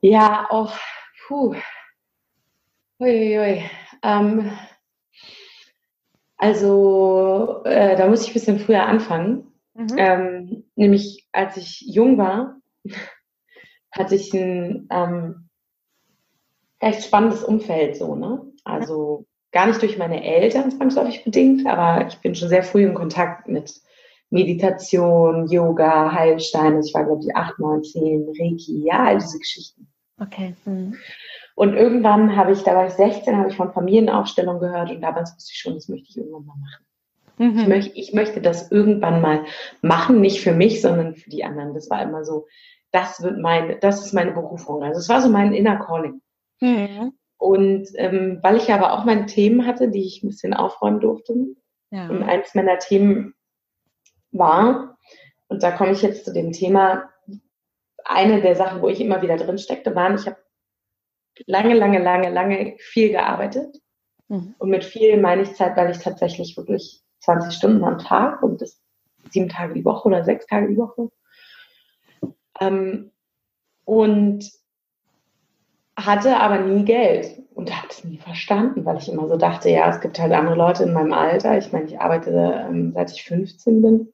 [0.01, 0.73] Ja, auch,
[1.27, 1.55] puh.
[2.99, 3.69] Uiuiui.
[4.03, 4.51] Ähm,
[6.37, 9.51] also, äh, da muss ich ein bisschen früher anfangen.
[9.73, 9.97] Mhm.
[9.97, 12.57] Ähm, nämlich, als ich jung war,
[13.91, 15.44] hatte ich ein, ähm,
[16.85, 18.41] recht spannendes Umfeld so, ne?
[18.63, 22.93] Also gar nicht durch meine Eltern zwangsläufig bedingt, aber ich bin schon sehr früh in
[22.93, 23.73] Kontakt mit
[24.29, 26.81] Meditation, Yoga, Heilsteine.
[26.85, 29.87] Ich war, glaube ich, acht, neun, zehn, Reiki, ja, all diese Geschichten.
[30.19, 30.55] Okay.
[30.65, 30.95] Mhm.
[31.55, 35.33] Und irgendwann habe ich, da war ich 16, habe ich von Familienaufstellung gehört und damals
[35.35, 36.85] wusste ich schon, das möchte ich irgendwann mal machen.
[37.37, 37.59] Mhm.
[37.59, 39.45] Ich, möchte, ich möchte das irgendwann mal
[39.81, 41.73] machen, nicht für mich, sondern für die anderen.
[41.73, 42.47] Das war immer so,
[42.91, 44.83] das wird meine, das ist meine Berufung.
[44.83, 46.21] Also es war so mein inner Calling.
[46.61, 47.13] Mhm.
[47.37, 51.35] Und ähm, weil ich aber auch meine Themen hatte, die ich ein bisschen aufräumen durfte.
[51.91, 52.09] Ja.
[52.09, 53.33] Und eins meiner Themen
[54.31, 54.97] war,
[55.47, 57.09] und da komme ich jetzt zu dem Thema,
[58.03, 60.37] eine der Sachen, wo ich immer wieder drin steckte, waren, ich habe
[61.47, 63.77] lange, lange, lange, lange viel gearbeitet.
[64.27, 64.55] Mhm.
[64.57, 68.61] Und mit viel meine ich Zeit, weil ich tatsächlich wirklich 20 Stunden am Tag und
[68.61, 68.81] das
[69.29, 71.09] sieben Tage die Woche oder sechs Tage die Woche.
[72.59, 73.11] Ähm,
[73.83, 74.51] und
[75.97, 79.89] hatte aber nie Geld und habe es nie verstanden, weil ich immer so dachte, ja,
[79.89, 81.57] es gibt halt andere Leute in meinem Alter.
[81.57, 84.13] Ich meine, ich arbeite ähm, seit ich 15 bin.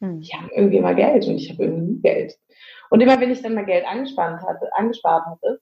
[0.00, 0.20] Hm.
[0.20, 2.38] Die haben irgendwie immer Geld und ich habe irgendwie nie Geld.
[2.90, 5.60] Und immer wenn ich dann mal Geld angespart hatte, angespart hatte,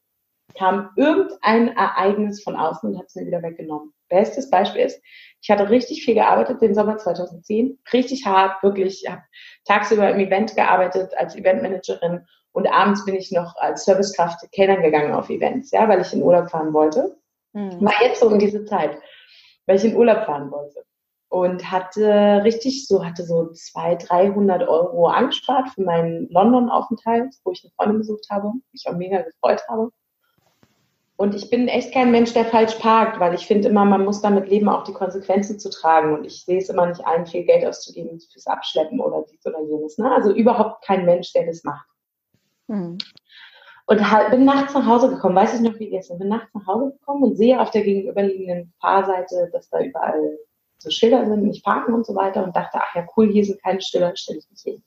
[0.56, 3.92] kam irgendein Ereignis von außen und hat es mir wieder weggenommen.
[4.08, 5.02] Bestes Beispiel ist,
[5.42, 9.22] ich hatte richtig viel gearbeitet den Sommer 2010, richtig hart, wirklich, ich habe
[9.64, 12.26] tagsüber im Event gearbeitet als Eventmanagerin
[12.56, 16.22] und abends bin ich noch als Servicekraft Kellnern gegangen auf Events, ja, weil ich in
[16.22, 17.14] Urlaub fahren wollte.
[17.52, 17.84] Mhm.
[17.84, 18.96] War jetzt so um diese Zeit,
[19.66, 20.82] weil ich in Urlaub fahren wollte
[21.28, 27.62] und hatte richtig so, hatte so 200, 300 Euro angespart für meinen London-Aufenthalt, wo ich
[27.62, 29.90] eine Freundin besucht habe, mich auch mega gefreut habe.
[31.16, 34.22] Und ich bin echt kein Mensch, der falsch parkt, weil ich finde immer, man muss
[34.22, 36.14] damit leben, auch die Konsequenzen zu tragen.
[36.14, 39.60] Und ich sehe es immer nicht ein, viel Geld auszugeben fürs Abschleppen oder dies oder
[39.60, 39.98] jenes.
[39.98, 40.10] Ne?
[40.10, 41.86] Also überhaupt kein Mensch, der das macht.
[42.68, 42.98] Mhm.
[43.88, 44.00] Und
[44.30, 47.22] bin nachts nach Hause gekommen, weiß ich noch wie gestern, bin nachts nach Hause gekommen
[47.22, 50.38] und sehe auf der gegenüberliegenden Fahrseite, dass da überall
[50.78, 53.62] so Schilder sind, nicht parken und so weiter und dachte, ach ja, cool, hier sind
[53.62, 54.82] keine Schilder, stelle ich mich hin.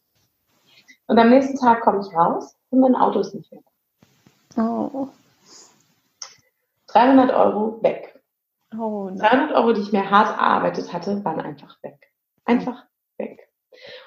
[1.08, 3.62] Und am nächsten Tag komme ich raus und mein Auto ist nicht mehr
[4.58, 5.08] Oh.
[6.88, 8.22] 300 Euro weg.
[8.78, 12.12] Oh, 300 Euro, die ich mir hart erarbeitet hatte, waren einfach weg.
[12.46, 12.89] Einfach weg.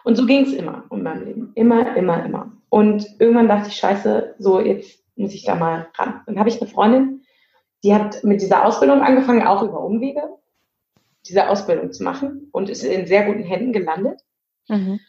[0.04, 1.52] Und so ging es immer in meinem Leben.
[1.54, 2.52] Immer, immer, immer.
[2.68, 6.22] Und irgendwann dachte ich, scheiße, so jetzt muss ich da mal ran.
[6.26, 7.22] Dann habe ich eine Freundin,
[7.84, 10.22] die hat mit dieser Ausbildung angefangen, auch über Umwege,
[11.26, 14.20] diese Ausbildung zu machen und ist in sehr guten Händen gelandet.
[14.68, 15.00] Mhm.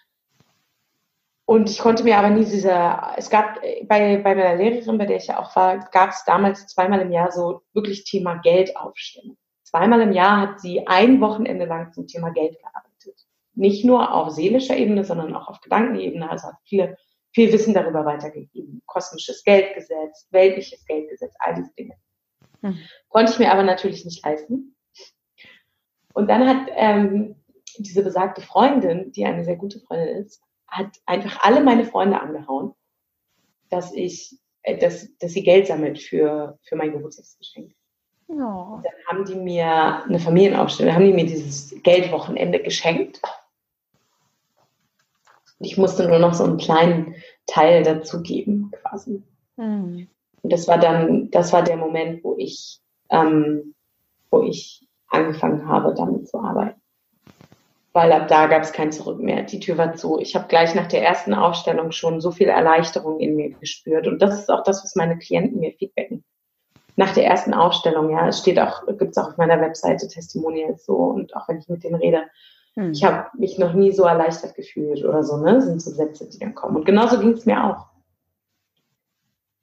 [1.46, 5.18] Und ich konnte mir aber nie dieser, es gab bei, bei meiner Lehrerin, bei der
[5.18, 9.38] ich ja auch war, gab es damals zweimal im Jahr so wirklich Thema Geld aufstellen.
[9.64, 12.93] Zweimal im Jahr hat sie ein Wochenende lang zum Thema Geld gearbeitet.
[13.56, 16.30] Nicht nur auf seelischer Ebene, sondern auch auf Gedankenebene.
[16.30, 16.98] Also hat viele,
[17.32, 18.82] viel Wissen darüber weitergegeben.
[18.86, 21.96] Kosmisches Geldgesetz, weltliches Geldgesetz, all diese Dinge.
[22.62, 22.80] Mhm.
[23.10, 24.76] Konnte ich mir aber natürlich nicht leisten.
[26.14, 27.36] Und dann hat ähm,
[27.78, 32.74] diese besagte Freundin, die eine sehr gute Freundin ist, hat einfach alle meine Freunde angehauen,
[33.70, 37.74] dass ich, äh, dass, dass sie Geld sammelt für, für mein Geburtstagsgeschenk.
[38.28, 38.80] Oh.
[38.84, 43.22] Dann haben die mir eine Familienaufstellung, haben die mir dieses Geldwochenende geschenkt.
[45.64, 47.16] Ich musste nur noch so einen kleinen
[47.48, 49.24] Teil dazugeben, quasi.
[49.58, 50.08] Mhm.
[50.42, 53.74] Und das war dann, das war der Moment, wo ich, ähm,
[54.30, 56.82] wo ich angefangen habe, damit zu arbeiten
[57.94, 59.44] weil ab da gab es kein Zurück mehr.
[59.44, 60.20] Die Tür war zu.
[60.20, 64.08] Ich habe gleich nach der ersten Aufstellung schon so viel Erleichterung in mir gespürt.
[64.08, 66.24] Und das ist auch das, was meine Klienten mir feedbacken.
[66.96, 70.86] Nach der ersten Aufstellung, ja, es steht auch, gibt es auch auf meiner Webseite Testimonials
[70.86, 72.24] so und auch wenn ich mit denen rede,
[72.76, 72.92] hm.
[72.92, 75.56] ich habe mich noch nie so erleichtert gefühlt oder so, ne?
[75.56, 76.78] Das sind so Sätze, die dann kommen.
[76.78, 77.88] Und genauso ging es mir auch.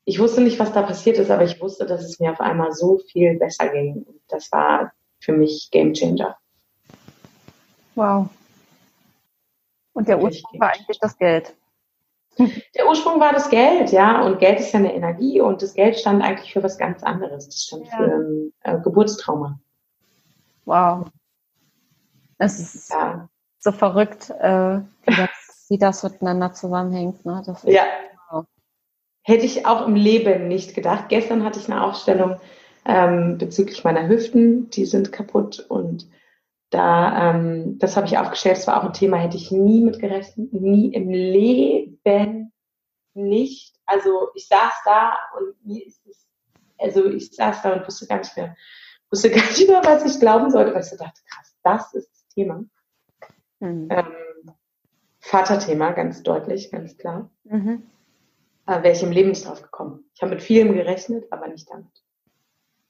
[0.05, 2.73] Ich wusste nicht, was da passiert ist, aber ich wusste, dass es mir auf einmal
[2.73, 4.03] so viel besser ging.
[4.03, 6.37] Und das war für mich Game Changer.
[7.95, 8.29] Wow.
[9.93, 11.55] Und der Ursprung war eigentlich das Geld.
[12.39, 14.25] Der Ursprung war das Geld, ja.
[14.25, 17.47] Und Geld ist ja eine Energie und das Geld stand eigentlich für was ganz anderes.
[17.47, 17.97] Das stand ja.
[17.97, 19.61] für ein äh, Geburtstrauma.
[20.65, 21.07] Wow.
[22.41, 23.29] Es ist ja.
[23.59, 27.25] so verrückt, äh, wie, das, wie, das, miteinander zusammenhängt.
[27.25, 27.43] Ne?
[27.65, 27.85] ja.
[28.31, 28.47] Wow.
[29.23, 31.11] Hätte ich auch im Leben nicht gedacht.
[31.11, 32.41] Gestern hatte ich eine Aufstellung
[32.87, 34.71] ähm, bezüglich meiner Hüften.
[34.71, 36.09] Die sind kaputt und
[36.71, 39.99] da, ähm, das habe ich aufgestellt, das war auch ein Thema, hätte ich nie mit
[39.99, 42.53] gerechnet, nie im Leben
[43.13, 43.75] nicht.
[43.85, 46.27] Also ich saß da und mir ist es,
[46.79, 48.57] also ich saß da und wusste gar nicht mehr,
[49.11, 52.10] wusste gar nicht mehr, was ich glauben sollte, weil ich so dachte, krass, das ist
[52.10, 52.65] das Thema.
[53.61, 53.89] Mhm.
[53.91, 54.07] Ähm,
[55.21, 57.31] Vaterthema, ganz deutlich, ganz klar.
[57.45, 57.83] Mhm.
[58.67, 60.05] Äh, Wäre ich im Leben nicht drauf gekommen.
[60.15, 61.87] Ich habe mit vielem gerechnet, aber nicht damit.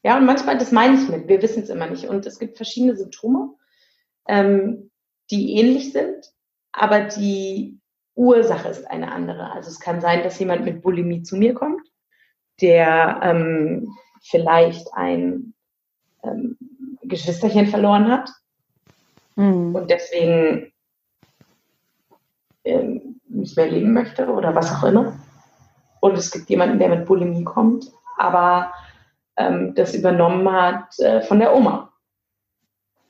[0.03, 2.09] Ja, und manchmal, das meine ich mit, wir wissen es immer nicht.
[2.09, 3.55] Und es gibt verschiedene Symptome
[4.30, 4.91] ähm,
[5.30, 6.32] die ähnlich sind,
[6.72, 7.78] aber die
[8.14, 9.53] Ursache ist eine andere.
[9.53, 11.82] Also es kann sein, dass jemand mit Bulimie zu mir kommt,
[12.61, 15.55] der ähm, vielleicht ein
[16.22, 16.57] ähm,
[17.03, 18.30] Geschwisterchen verloren hat
[19.41, 19.74] mhm.
[19.74, 20.72] und deswegen
[22.64, 25.18] ähm, nicht mehr leben möchte oder was auch immer.
[26.01, 28.72] Und es gibt jemanden, der mit Bulimie kommt, aber
[29.36, 31.93] ähm, das übernommen hat äh, von der Oma.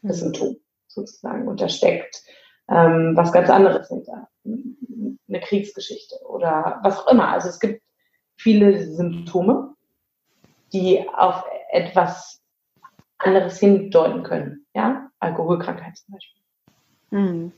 [0.03, 0.21] Das.
[0.21, 0.57] Symptom
[0.87, 1.47] sozusagen.
[1.47, 2.23] Und da steckt
[2.69, 4.29] ähm, was ganz anderes hinter.
[4.45, 7.29] Eine Kriegsgeschichte oder was auch immer.
[7.29, 7.83] Also es gibt
[8.37, 9.75] viele Symptome,
[10.73, 12.41] die auf etwas
[13.19, 14.67] anderes hindeuten können.
[14.75, 16.43] Ja, Alkoholkrankheit zum Beispiel.
[17.11, 17.53] Mhm.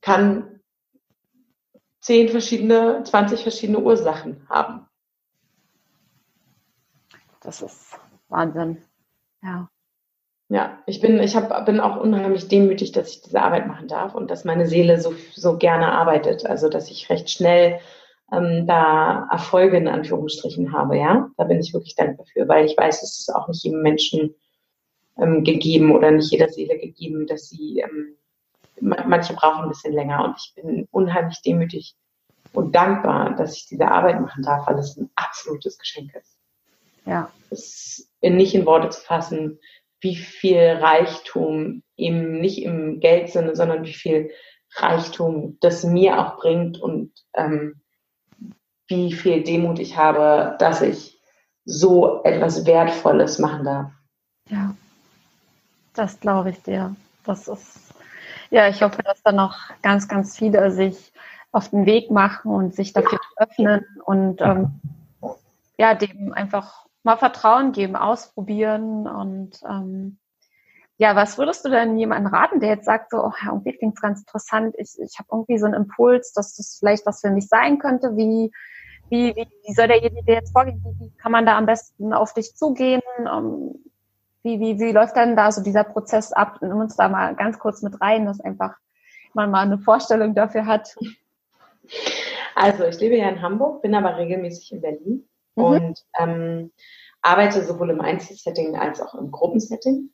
[0.00, 0.60] Kann
[2.00, 4.86] zehn verschiedene, 20 verschiedene Ursachen haben.
[7.40, 7.98] Das ist
[8.28, 8.82] Wahnsinn.
[9.42, 9.68] Ja.
[10.50, 14.14] Ja, ich bin, ich hab, bin auch unheimlich demütig, dass ich diese Arbeit machen darf
[14.14, 16.44] und dass meine Seele so, so gerne arbeitet.
[16.44, 17.80] Also, dass ich recht schnell
[18.30, 21.30] ähm, da Erfolge in Anführungsstrichen habe, ja.
[21.38, 24.34] Da bin ich wirklich dankbar für, weil ich weiß, es ist auch nicht jedem Menschen
[25.18, 28.16] ähm, gegeben oder nicht jeder Seele gegeben, dass sie, ähm,
[28.80, 31.94] manche brauchen ein bisschen länger und ich bin unheimlich demütig
[32.52, 36.38] und dankbar, dass ich diese Arbeit machen darf, weil es ein absolutes Geschenk ist.
[37.06, 37.30] Ja.
[37.50, 39.58] Es nicht in Worte zu fassen,
[40.00, 44.30] wie viel Reichtum eben nicht im Geldsinne, sondern wie viel
[44.76, 47.80] Reichtum das mir auch bringt und ähm,
[48.88, 51.20] wie viel Demut ich habe, dass ich
[51.64, 53.92] so etwas Wertvolles machen darf.
[54.50, 54.76] Ja,
[55.94, 56.94] das glaube ich dir.
[57.24, 57.94] Das ist,
[58.50, 61.12] ja, ich hoffe, dass da noch ganz, ganz viele sich
[61.52, 64.80] auf den Weg machen und sich dafür öffnen und ähm,
[65.78, 70.18] ja, dem einfach mal Vertrauen geben, ausprobieren und ähm,
[70.96, 74.02] ja, was würdest du denn jemandem raten, der jetzt sagt, so, oh, irgendwie klingt es
[74.02, 77.48] ganz interessant, ich, ich habe irgendwie so einen Impuls, dass das vielleicht was für mich
[77.48, 78.52] sein könnte, wie
[79.10, 80.82] wie, wie, wie soll derjenige jetzt vorgehen?
[80.98, 83.02] Wie, kann man da am besten auf dich zugehen?
[83.18, 83.74] Ähm,
[84.44, 86.58] wie, wie, wie läuft denn da so dieser Prozess ab?
[86.60, 88.76] Nimm uns da mal ganz kurz mit rein, dass einfach
[89.32, 90.94] man mal eine Vorstellung dafür hat.
[92.54, 95.64] Also ich lebe ja in Hamburg, bin aber regelmäßig in Berlin mhm.
[95.64, 96.70] und ähm,
[97.20, 100.10] arbeite sowohl im Einzelsetting als auch im Gruppensetting.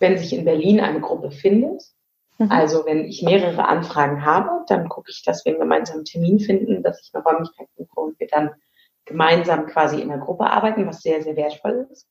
[0.00, 1.94] Wenn sich in Berlin eine Gruppe findet,
[2.38, 2.50] Mhm.
[2.50, 6.82] Also wenn ich mehrere Anfragen habe, dann gucke ich, dass wir einen gemeinsamen Termin finden,
[6.82, 8.50] dass ich eine Räumlichkeit buche und wir dann
[9.04, 12.08] gemeinsam quasi in der Gruppe arbeiten, was sehr, sehr wertvoll ist.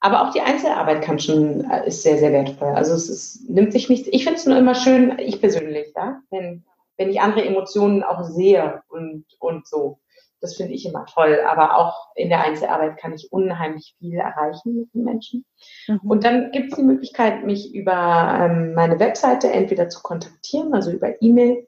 [0.00, 2.68] Aber auch die Einzelarbeit kann schon, äh, ist sehr, sehr wertvoll.
[2.68, 4.08] Also es ist, nimmt sich nichts.
[4.10, 6.64] Ich finde es nur immer schön, ich persönlich, ja, wenn,
[6.96, 10.00] wenn ich andere Emotionen auch sehe und, und so.
[10.40, 11.40] Das finde ich immer toll.
[11.46, 15.46] Aber auch in der Einzelarbeit kann ich unheimlich viel erreichen mit den Menschen.
[15.88, 16.00] Mhm.
[16.02, 20.90] Und dann gibt es die Möglichkeit, mich über ähm, meine Webseite entweder zu kontaktieren, also
[20.90, 21.66] über E-Mail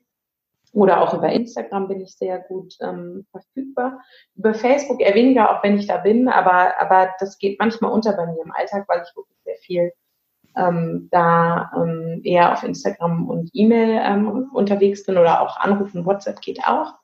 [0.73, 4.01] oder auch über Instagram bin ich sehr gut ähm, verfügbar.
[4.37, 8.13] Über Facebook eher weniger, auch wenn ich da bin, aber, aber das geht manchmal unter
[8.13, 9.93] bei mir im Alltag, weil ich wirklich sehr viel
[10.57, 16.41] ähm, da ähm, eher auf Instagram und E-Mail ähm, unterwegs bin oder auch anrufen, WhatsApp
[16.41, 16.95] geht auch.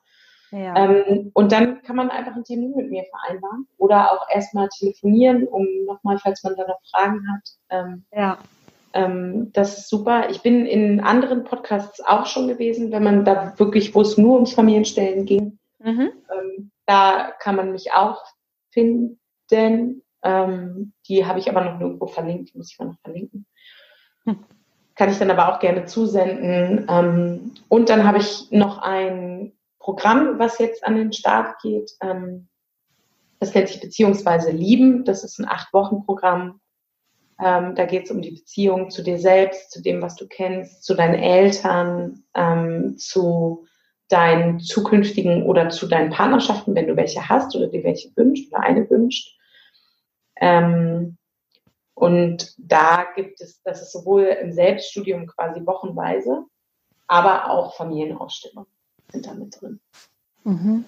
[0.50, 0.76] Ja.
[0.76, 5.48] Ähm, und dann kann man einfach einen Termin mit mir vereinbaren oder auch erstmal telefonieren,
[5.48, 7.48] um nochmal, falls man da noch Fragen hat.
[7.70, 8.38] Ähm, ja.
[8.94, 10.30] Ähm, das ist super.
[10.30, 14.34] Ich bin in anderen Podcasts auch schon gewesen, wenn man da wirklich, wo es nur
[14.34, 15.58] ums Familienstellen ging.
[15.80, 16.12] Mhm.
[16.32, 18.22] Ähm, da kann man mich auch
[18.70, 19.18] finden.
[20.24, 23.46] Ähm, die habe ich aber noch nirgendwo verlinkt, die muss ich mal noch verlinken.
[24.24, 24.38] Hm.
[24.94, 26.86] Kann ich dann aber auch gerne zusenden.
[26.88, 31.92] Ähm, und dann habe ich noch ein Programm, was jetzt an den Start geht.
[32.00, 32.48] Ähm,
[33.38, 35.04] das nennt sich Beziehungsweise Lieben.
[35.04, 36.60] Das ist ein Acht-Wochen-Programm.
[37.40, 40.84] Ähm, da geht es um die Beziehung zu dir selbst, zu dem, was du kennst,
[40.84, 43.66] zu deinen Eltern, ähm, zu
[44.08, 48.62] deinen zukünftigen oder zu deinen Partnerschaften, wenn du welche hast oder dir welche wünscht oder
[48.62, 49.36] eine wünscht.
[50.36, 51.16] Ähm,
[51.94, 56.44] und da gibt es, das ist sowohl im Selbststudium quasi wochenweise,
[57.06, 58.70] aber auch Familienausstellungen
[59.10, 59.80] sind da mit drin.
[60.44, 60.84] Mhm.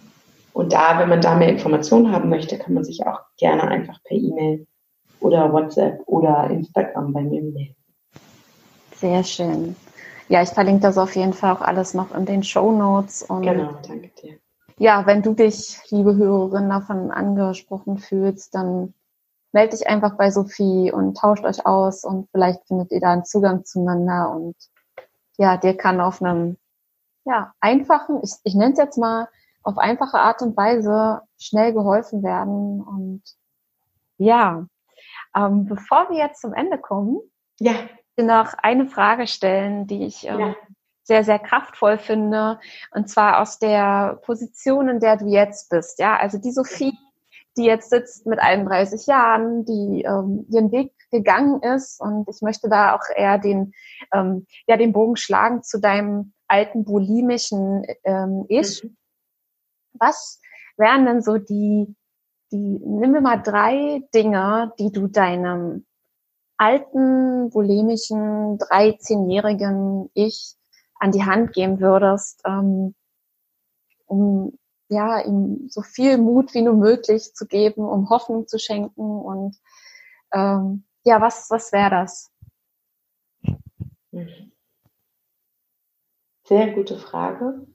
[0.53, 4.03] Und da, wenn man da mehr Informationen haben möchte, kann man sich auch gerne einfach
[4.05, 4.67] per E-Mail
[5.21, 7.77] oder WhatsApp oder Instagram bei mir melden.
[8.95, 9.77] Sehr schön.
[10.29, 13.27] Ja, ich verlinke das auf jeden Fall auch alles noch in den Show Notes.
[13.29, 14.39] genau, danke dir.
[14.79, 18.95] Ja, wenn du dich, liebe Hörerin, davon angesprochen fühlst, dann
[19.53, 23.25] melde dich einfach bei Sophie und tauscht euch aus und vielleicht findet ihr da einen
[23.25, 24.57] Zugang zueinander und
[25.39, 26.57] ja, dir kann auf einem
[27.27, 29.29] ja, einfachen, ich, ich nenne es jetzt mal,
[29.63, 32.81] auf einfache Art und Weise schnell geholfen werden.
[32.81, 33.23] Und
[34.17, 34.67] ja,
[35.37, 37.21] ähm, bevor wir jetzt zum Ende kommen,
[37.59, 37.75] ja.
[38.17, 40.57] noch eine Frage stellen, die ich ähm, ja.
[41.03, 42.59] sehr, sehr kraftvoll finde.
[42.93, 45.99] Und zwar aus der Position, in der du jetzt bist.
[45.99, 46.97] Ja, also die Sophie,
[47.57, 52.01] die jetzt sitzt mit 31 Jahren, die ähm, ihren Weg gegangen ist.
[52.01, 53.73] Und ich möchte da auch eher den,
[54.13, 58.85] ähm, ja, den Bogen schlagen zu deinem alten bulimischen ähm, Ich.
[58.85, 58.97] Mhm.
[59.95, 60.41] Was
[60.77, 61.95] wären denn so die,
[62.57, 65.85] die, nimm mir mal drei Dinge, die du deinem
[66.57, 70.55] alten bulimischen 13-jährigen Ich
[70.99, 72.95] an die Hand geben würdest, ähm,
[74.07, 79.03] um ja, ihm so viel Mut wie nur möglich zu geben, um Hoffnung zu schenken
[79.03, 79.57] und
[80.33, 82.31] ähm, ja, was, was wäre das?
[86.45, 87.67] Sehr gute Frage.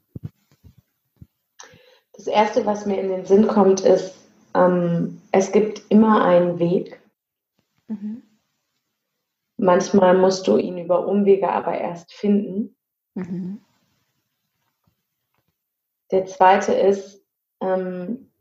[2.14, 4.16] Das Erste, was mir in den Sinn kommt, ist,
[4.54, 6.99] ähm, es gibt immer einen Weg.
[7.88, 8.24] Mhm.
[9.58, 12.76] Manchmal musst du ihn über Umwege aber erst finden.
[13.14, 13.62] Mhm.
[16.12, 17.24] Der zweite ist,
[17.62, 18.32] ähm,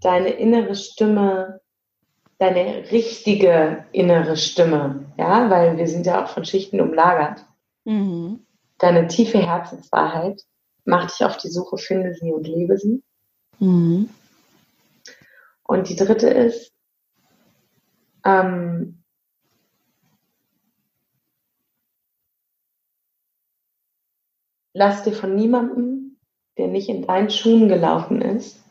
[0.00, 1.60] deine innere Stimme,
[2.38, 7.44] deine richtige innere Stimme, ja, weil wir sind ja auch von Schichten umlagert.
[7.84, 8.46] Mhm.
[8.78, 10.42] Deine tiefe Herzenswahrheit,
[10.84, 13.02] mach dich auf die Suche, finde sie und lebe sie.
[13.58, 14.10] Mhm.
[15.66, 16.72] Und die dritte ist,
[18.24, 19.02] ähm,
[24.72, 26.06] lass dir von niemandem
[26.56, 28.62] der nicht in deinen Schuhen gelaufen ist,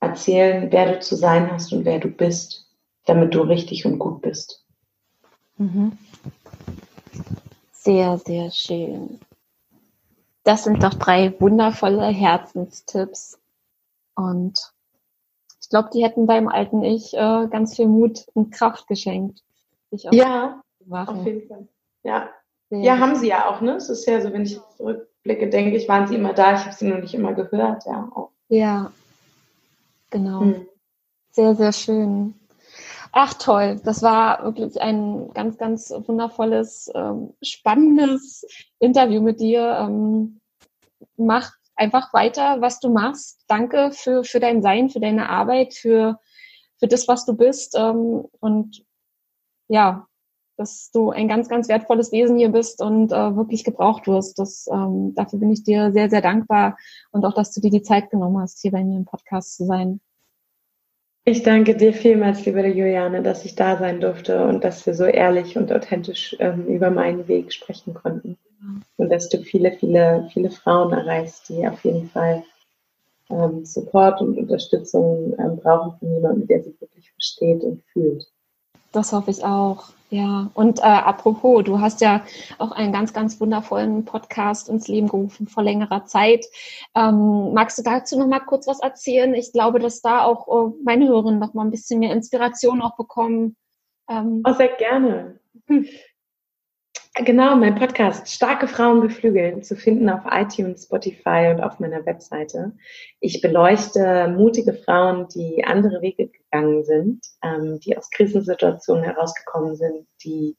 [0.00, 2.68] erzählen, wer du zu sein hast und wer du bist,
[3.06, 4.64] damit du richtig und gut bist.
[5.56, 5.96] Mhm.
[7.72, 9.20] Sehr, sehr schön.
[10.42, 13.38] Das sind doch drei wundervolle Herzenstipps.
[14.14, 14.73] Und
[15.64, 19.40] ich glaube, die hätten deinem alten Ich äh, ganz viel Mut und Kraft geschenkt.
[19.90, 20.60] ja,
[20.90, 21.66] auf jeden Fall.
[22.02, 22.28] Ja.
[22.68, 23.76] ja, haben sie ja auch, ne?
[23.76, 26.52] Es ist ja so, wenn ich zurück Blicke, denke ich, waren sie immer da.
[26.52, 28.10] Ich habe sie nur nicht immer gehört, ja.
[28.14, 28.28] Auch.
[28.48, 28.92] Ja,
[30.10, 30.40] genau.
[30.42, 30.66] Hm.
[31.30, 32.34] Sehr, sehr schön.
[33.10, 38.44] Ach toll, das war wirklich ein ganz, ganz wundervolles, ähm, spannendes
[38.80, 39.78] Interview mit dir.
[39.80, 40.40] Ähm,
[41.16, 43.44] mach einfach weiter, was du machst.
[43.48, 46.20] Danke für, für dein Sein, für deine Arbeit, für,
[46.78, 47.74] für das, was du bist.
[47.76, 48.84] Ähm, und
[49.68, 50.06] ja,
[50.56, 54.38] dass du ein ganz, ganz wertvolles Wesen hier bist und äh, wirklich gebraucht wirst.
[54.38, 56.76] Das, ähm, dafür bin ich dir sehr, sehr dankbar
[57.10, 59.64] und auch, dass du dir die Zeit genommen hast, hier bei mir im Podcast zu
[59.66, 60.00] sein.
[61.26, 65.04] Ich danke dir vielmals, liebe Juliane, dass ich da sein durfte und dass wir so
[65.04, 68.36] ehrlich und authentisch ähm, über meinen Weg sprechen konnten.
[68.96, 72.44] Und dass du viele, viele, viele Frauen erreichst, die auf jeden Fall
[73.30, 78.26] ähm, Support und Unterstützung ähm, brauchen von jemandem, der sie wirklich versteht und fühlt.
[78.92, 79.88] Das hoffe ich auch.
[80.14, 82.24] Ja, und äh, apropos, du hast ja
[82.58, 86.46] auch einen ganz, ganz wundervollen Podcast ins Leben gerufen vor längerer Zeit.
[86.94, 89.34] Ähm, magst du dazu noch mal kurz was erzählen?
[89.34, 92.94] Ich glaube, dass da auch äh, meine Hörerinnen noch mal ein bisschen mehr Inspiration auch
[92.94, 93.56] bekommen.
[94.08, 95.40] Ähm, oh, sehr gerne.
[95.66, 95.88] Hm.
[97.16, 102.72] Genau, mein Podcast Starke Frauen beflügeln zu finden auf iTunes, Spotify und auf meiner Webseite.
[103.20, 110.08] Ich beleuchte mutige Frauen, die andere Wege gegangen sind, ähm, die aus Krisensituationen herausgekommen sind,
[110.24, 110.56] die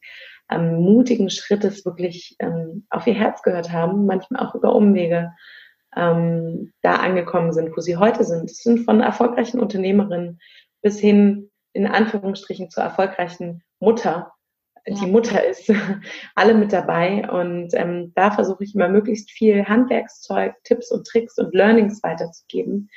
[0.49, 5.33] ähm, mutigen Schrittes wirklich ähm, auf ihr Herz gehört haben, manchmal auch über Umwege
[5.93, 8.49] ähm, da angekommen sind, wo sie heute sind.
[8.49, 10.39] Es sind von erfolgreichen Unternehmerinnen
[10.81, 14.31] bis hin in Anführungsstrichen zur erfolgreichen Mutter
[14.87, 15.71] die Mutter ist,
[16.35, 17.29] alle mit dabei.
[17.29, 22.89] Und ähm, da versuche ich immer möglichst viel Handwerkszeug, Tipps und Tricks und Learnings weiterzugeben.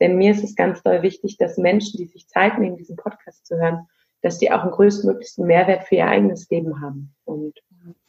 [0.00, 3.46] Denn mir ist es ganz doll wichtig, dass Menschen, die sich Zeit nehmen, diesen Podcast
[3.46, 3.86] zu hören,
[4.22, 7.14] dass die auch einen größtmöglichsten Mehrwert für ihr eigenes Leben haben.
[7.24, 7.60] Und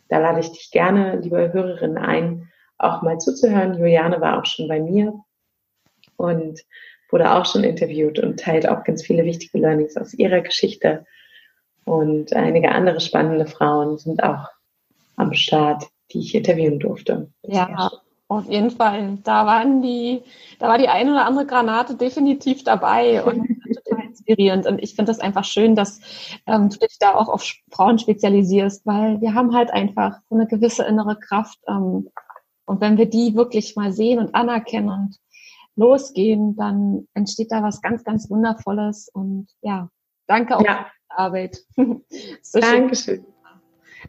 [0.08, 3.78] da lade ich dich gerne, liebe Hörerinnen, ein, auch mal zuzuhören.
[3.78, 5.14] Juliane war auch schon bei mir
[6.16, 6.62] und
[7.10, 11.06] wurde auch schon interviewt und teilt auch ganz viele wichtige Learnings aus ihrer Geschichte
[11.86, 14.50] und einige andere spannende Frauen sind auch
[15.16, 17.32] am Start, die ich interviewen durfte.
[17.44, 17.92] Ja,
[18.28, 19.20] auf jeden Fall.
[19.24, 20.24] Da waren die,
[20.60, 23.48] da war die eine oder andere Granate definitiv dabei und
[23.86, 24.66] total inspirierend.
[24.66, 26.02] Und ich finde das einfach schön, dass
[26.48, 30.48] ähm, du dich da auch auf Frauen spezialisierst, weil wir haben halt einfach so eine
[30.48, 31.60] gewisse innere Kraft.
[31.68, 32.10] Ähm,
[32.66, 35.20] und wenn wir die wirklich mal sehen und anerkennen und
[35.76, 39.08] losgehen, dann entsteht da was ganz, ganz Wundervolles.
[39.14, 39.90] Und ja,
[40.26, 40.88] danke auch ja.
[41.18, 41.58] Arbeit.
[42.42, 43.16] so Dankeschön.
[43.18, 43.26] Schön.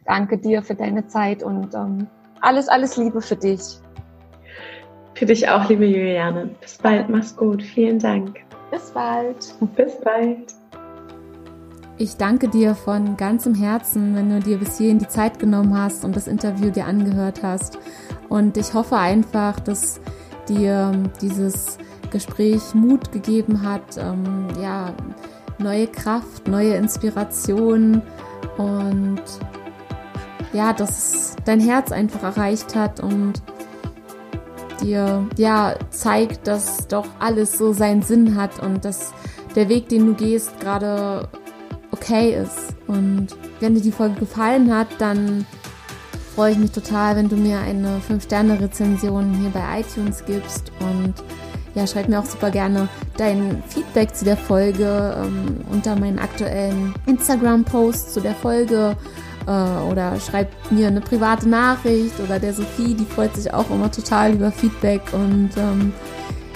[0.05, 2.07] Danke dir für deine Zeit und ähm,
[2.41, 3.61] alles, alles Liebe für dich.
[5.15, 6.51] Für dich auch, liebe Juliane.
[6.61, 7.63] Bis bald, mach's gut.
[7.63, 8.39] Vielen Dank.
[8.69, 9.55] Bis bald.
[9.75, 10.53] Bis bald.
[11.99, 16.05] Ich danke dir von ganzem Herzen, wenn du dir bis hierhin die Zeit genommen hast
[16.05, 17.79] und das Interview dir angehört hast.
[18.29, 19.99] Und ich hoffe einfach, dass
[20.47, 20.91] dir
[21.21, 21.79] dieses
[22.11, 24.93] Gespräch Mut gegeben hat, ähm, ja,
[25.59, 28.01] neue Kraft, neue Inspiration
[28.57, 29.21] und
[30.53, 33.41] ja, dass dein Herz einfach erreicht hat und
[34.81, 39.13] dir ja zeigt, dass doch alles so seinen Sinn hat und dass
[39.55, 41.27] der Weg, den du gehst, gerade
[41.91, 42.75] okay ist.
[42.87, 43.29] Und
[43.59, 45.45] wenn dir die Folge gefallen hat, dann
[46.35, 51.15] freue ich mich total, wenn du mir eine 5-Sterne-Rezension hier bei iTunes gibst und
[51.77, 56.95] ja, schreib mir auch super gerne dein Feedback zu der Folge ähm, unter meinen aktuellen
[57.05, 58.95] Instagram-Posts zu der Folge
[59.45, 59.51] äh,
[59.91, 64.33] oder schreib mir eine private Nachricht oder der Sophie, die freut sich auch immer total
[64.33, 65.93] über Feedback und ähm,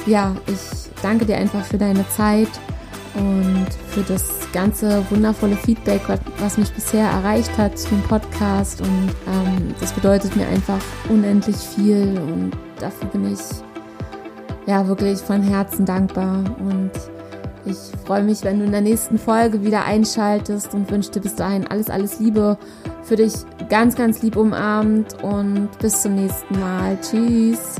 [0.08, 2.50] ja, ich danke dir einfach für deine Zeit
[3.14, 6.02] und für das ganze wundervolle Feedback,
[6.40, 8.82] was mich bisher erreicht hat zu dem Podcast.
[8.82, 13.40] Und ähm, das bedeutet mir einfach unendlich viel und dafür bin ich
[14.66, 16.44] ja wirklich von Herzen dankbar.
[16.60, 16.92] Und
[17.66, 21.36] ich freue mich, wenn du in der nächsten Folge wieder einschaltest und wünsche dir bis
[21.36, 22.58] dahin alles, alles Liebe
[23.04, 23.34] für dich
[23.70, 26.98] ganz, ganz lieb umarmt und bis zum nächsten Mal.
[27.02, 27.78] Tschüss.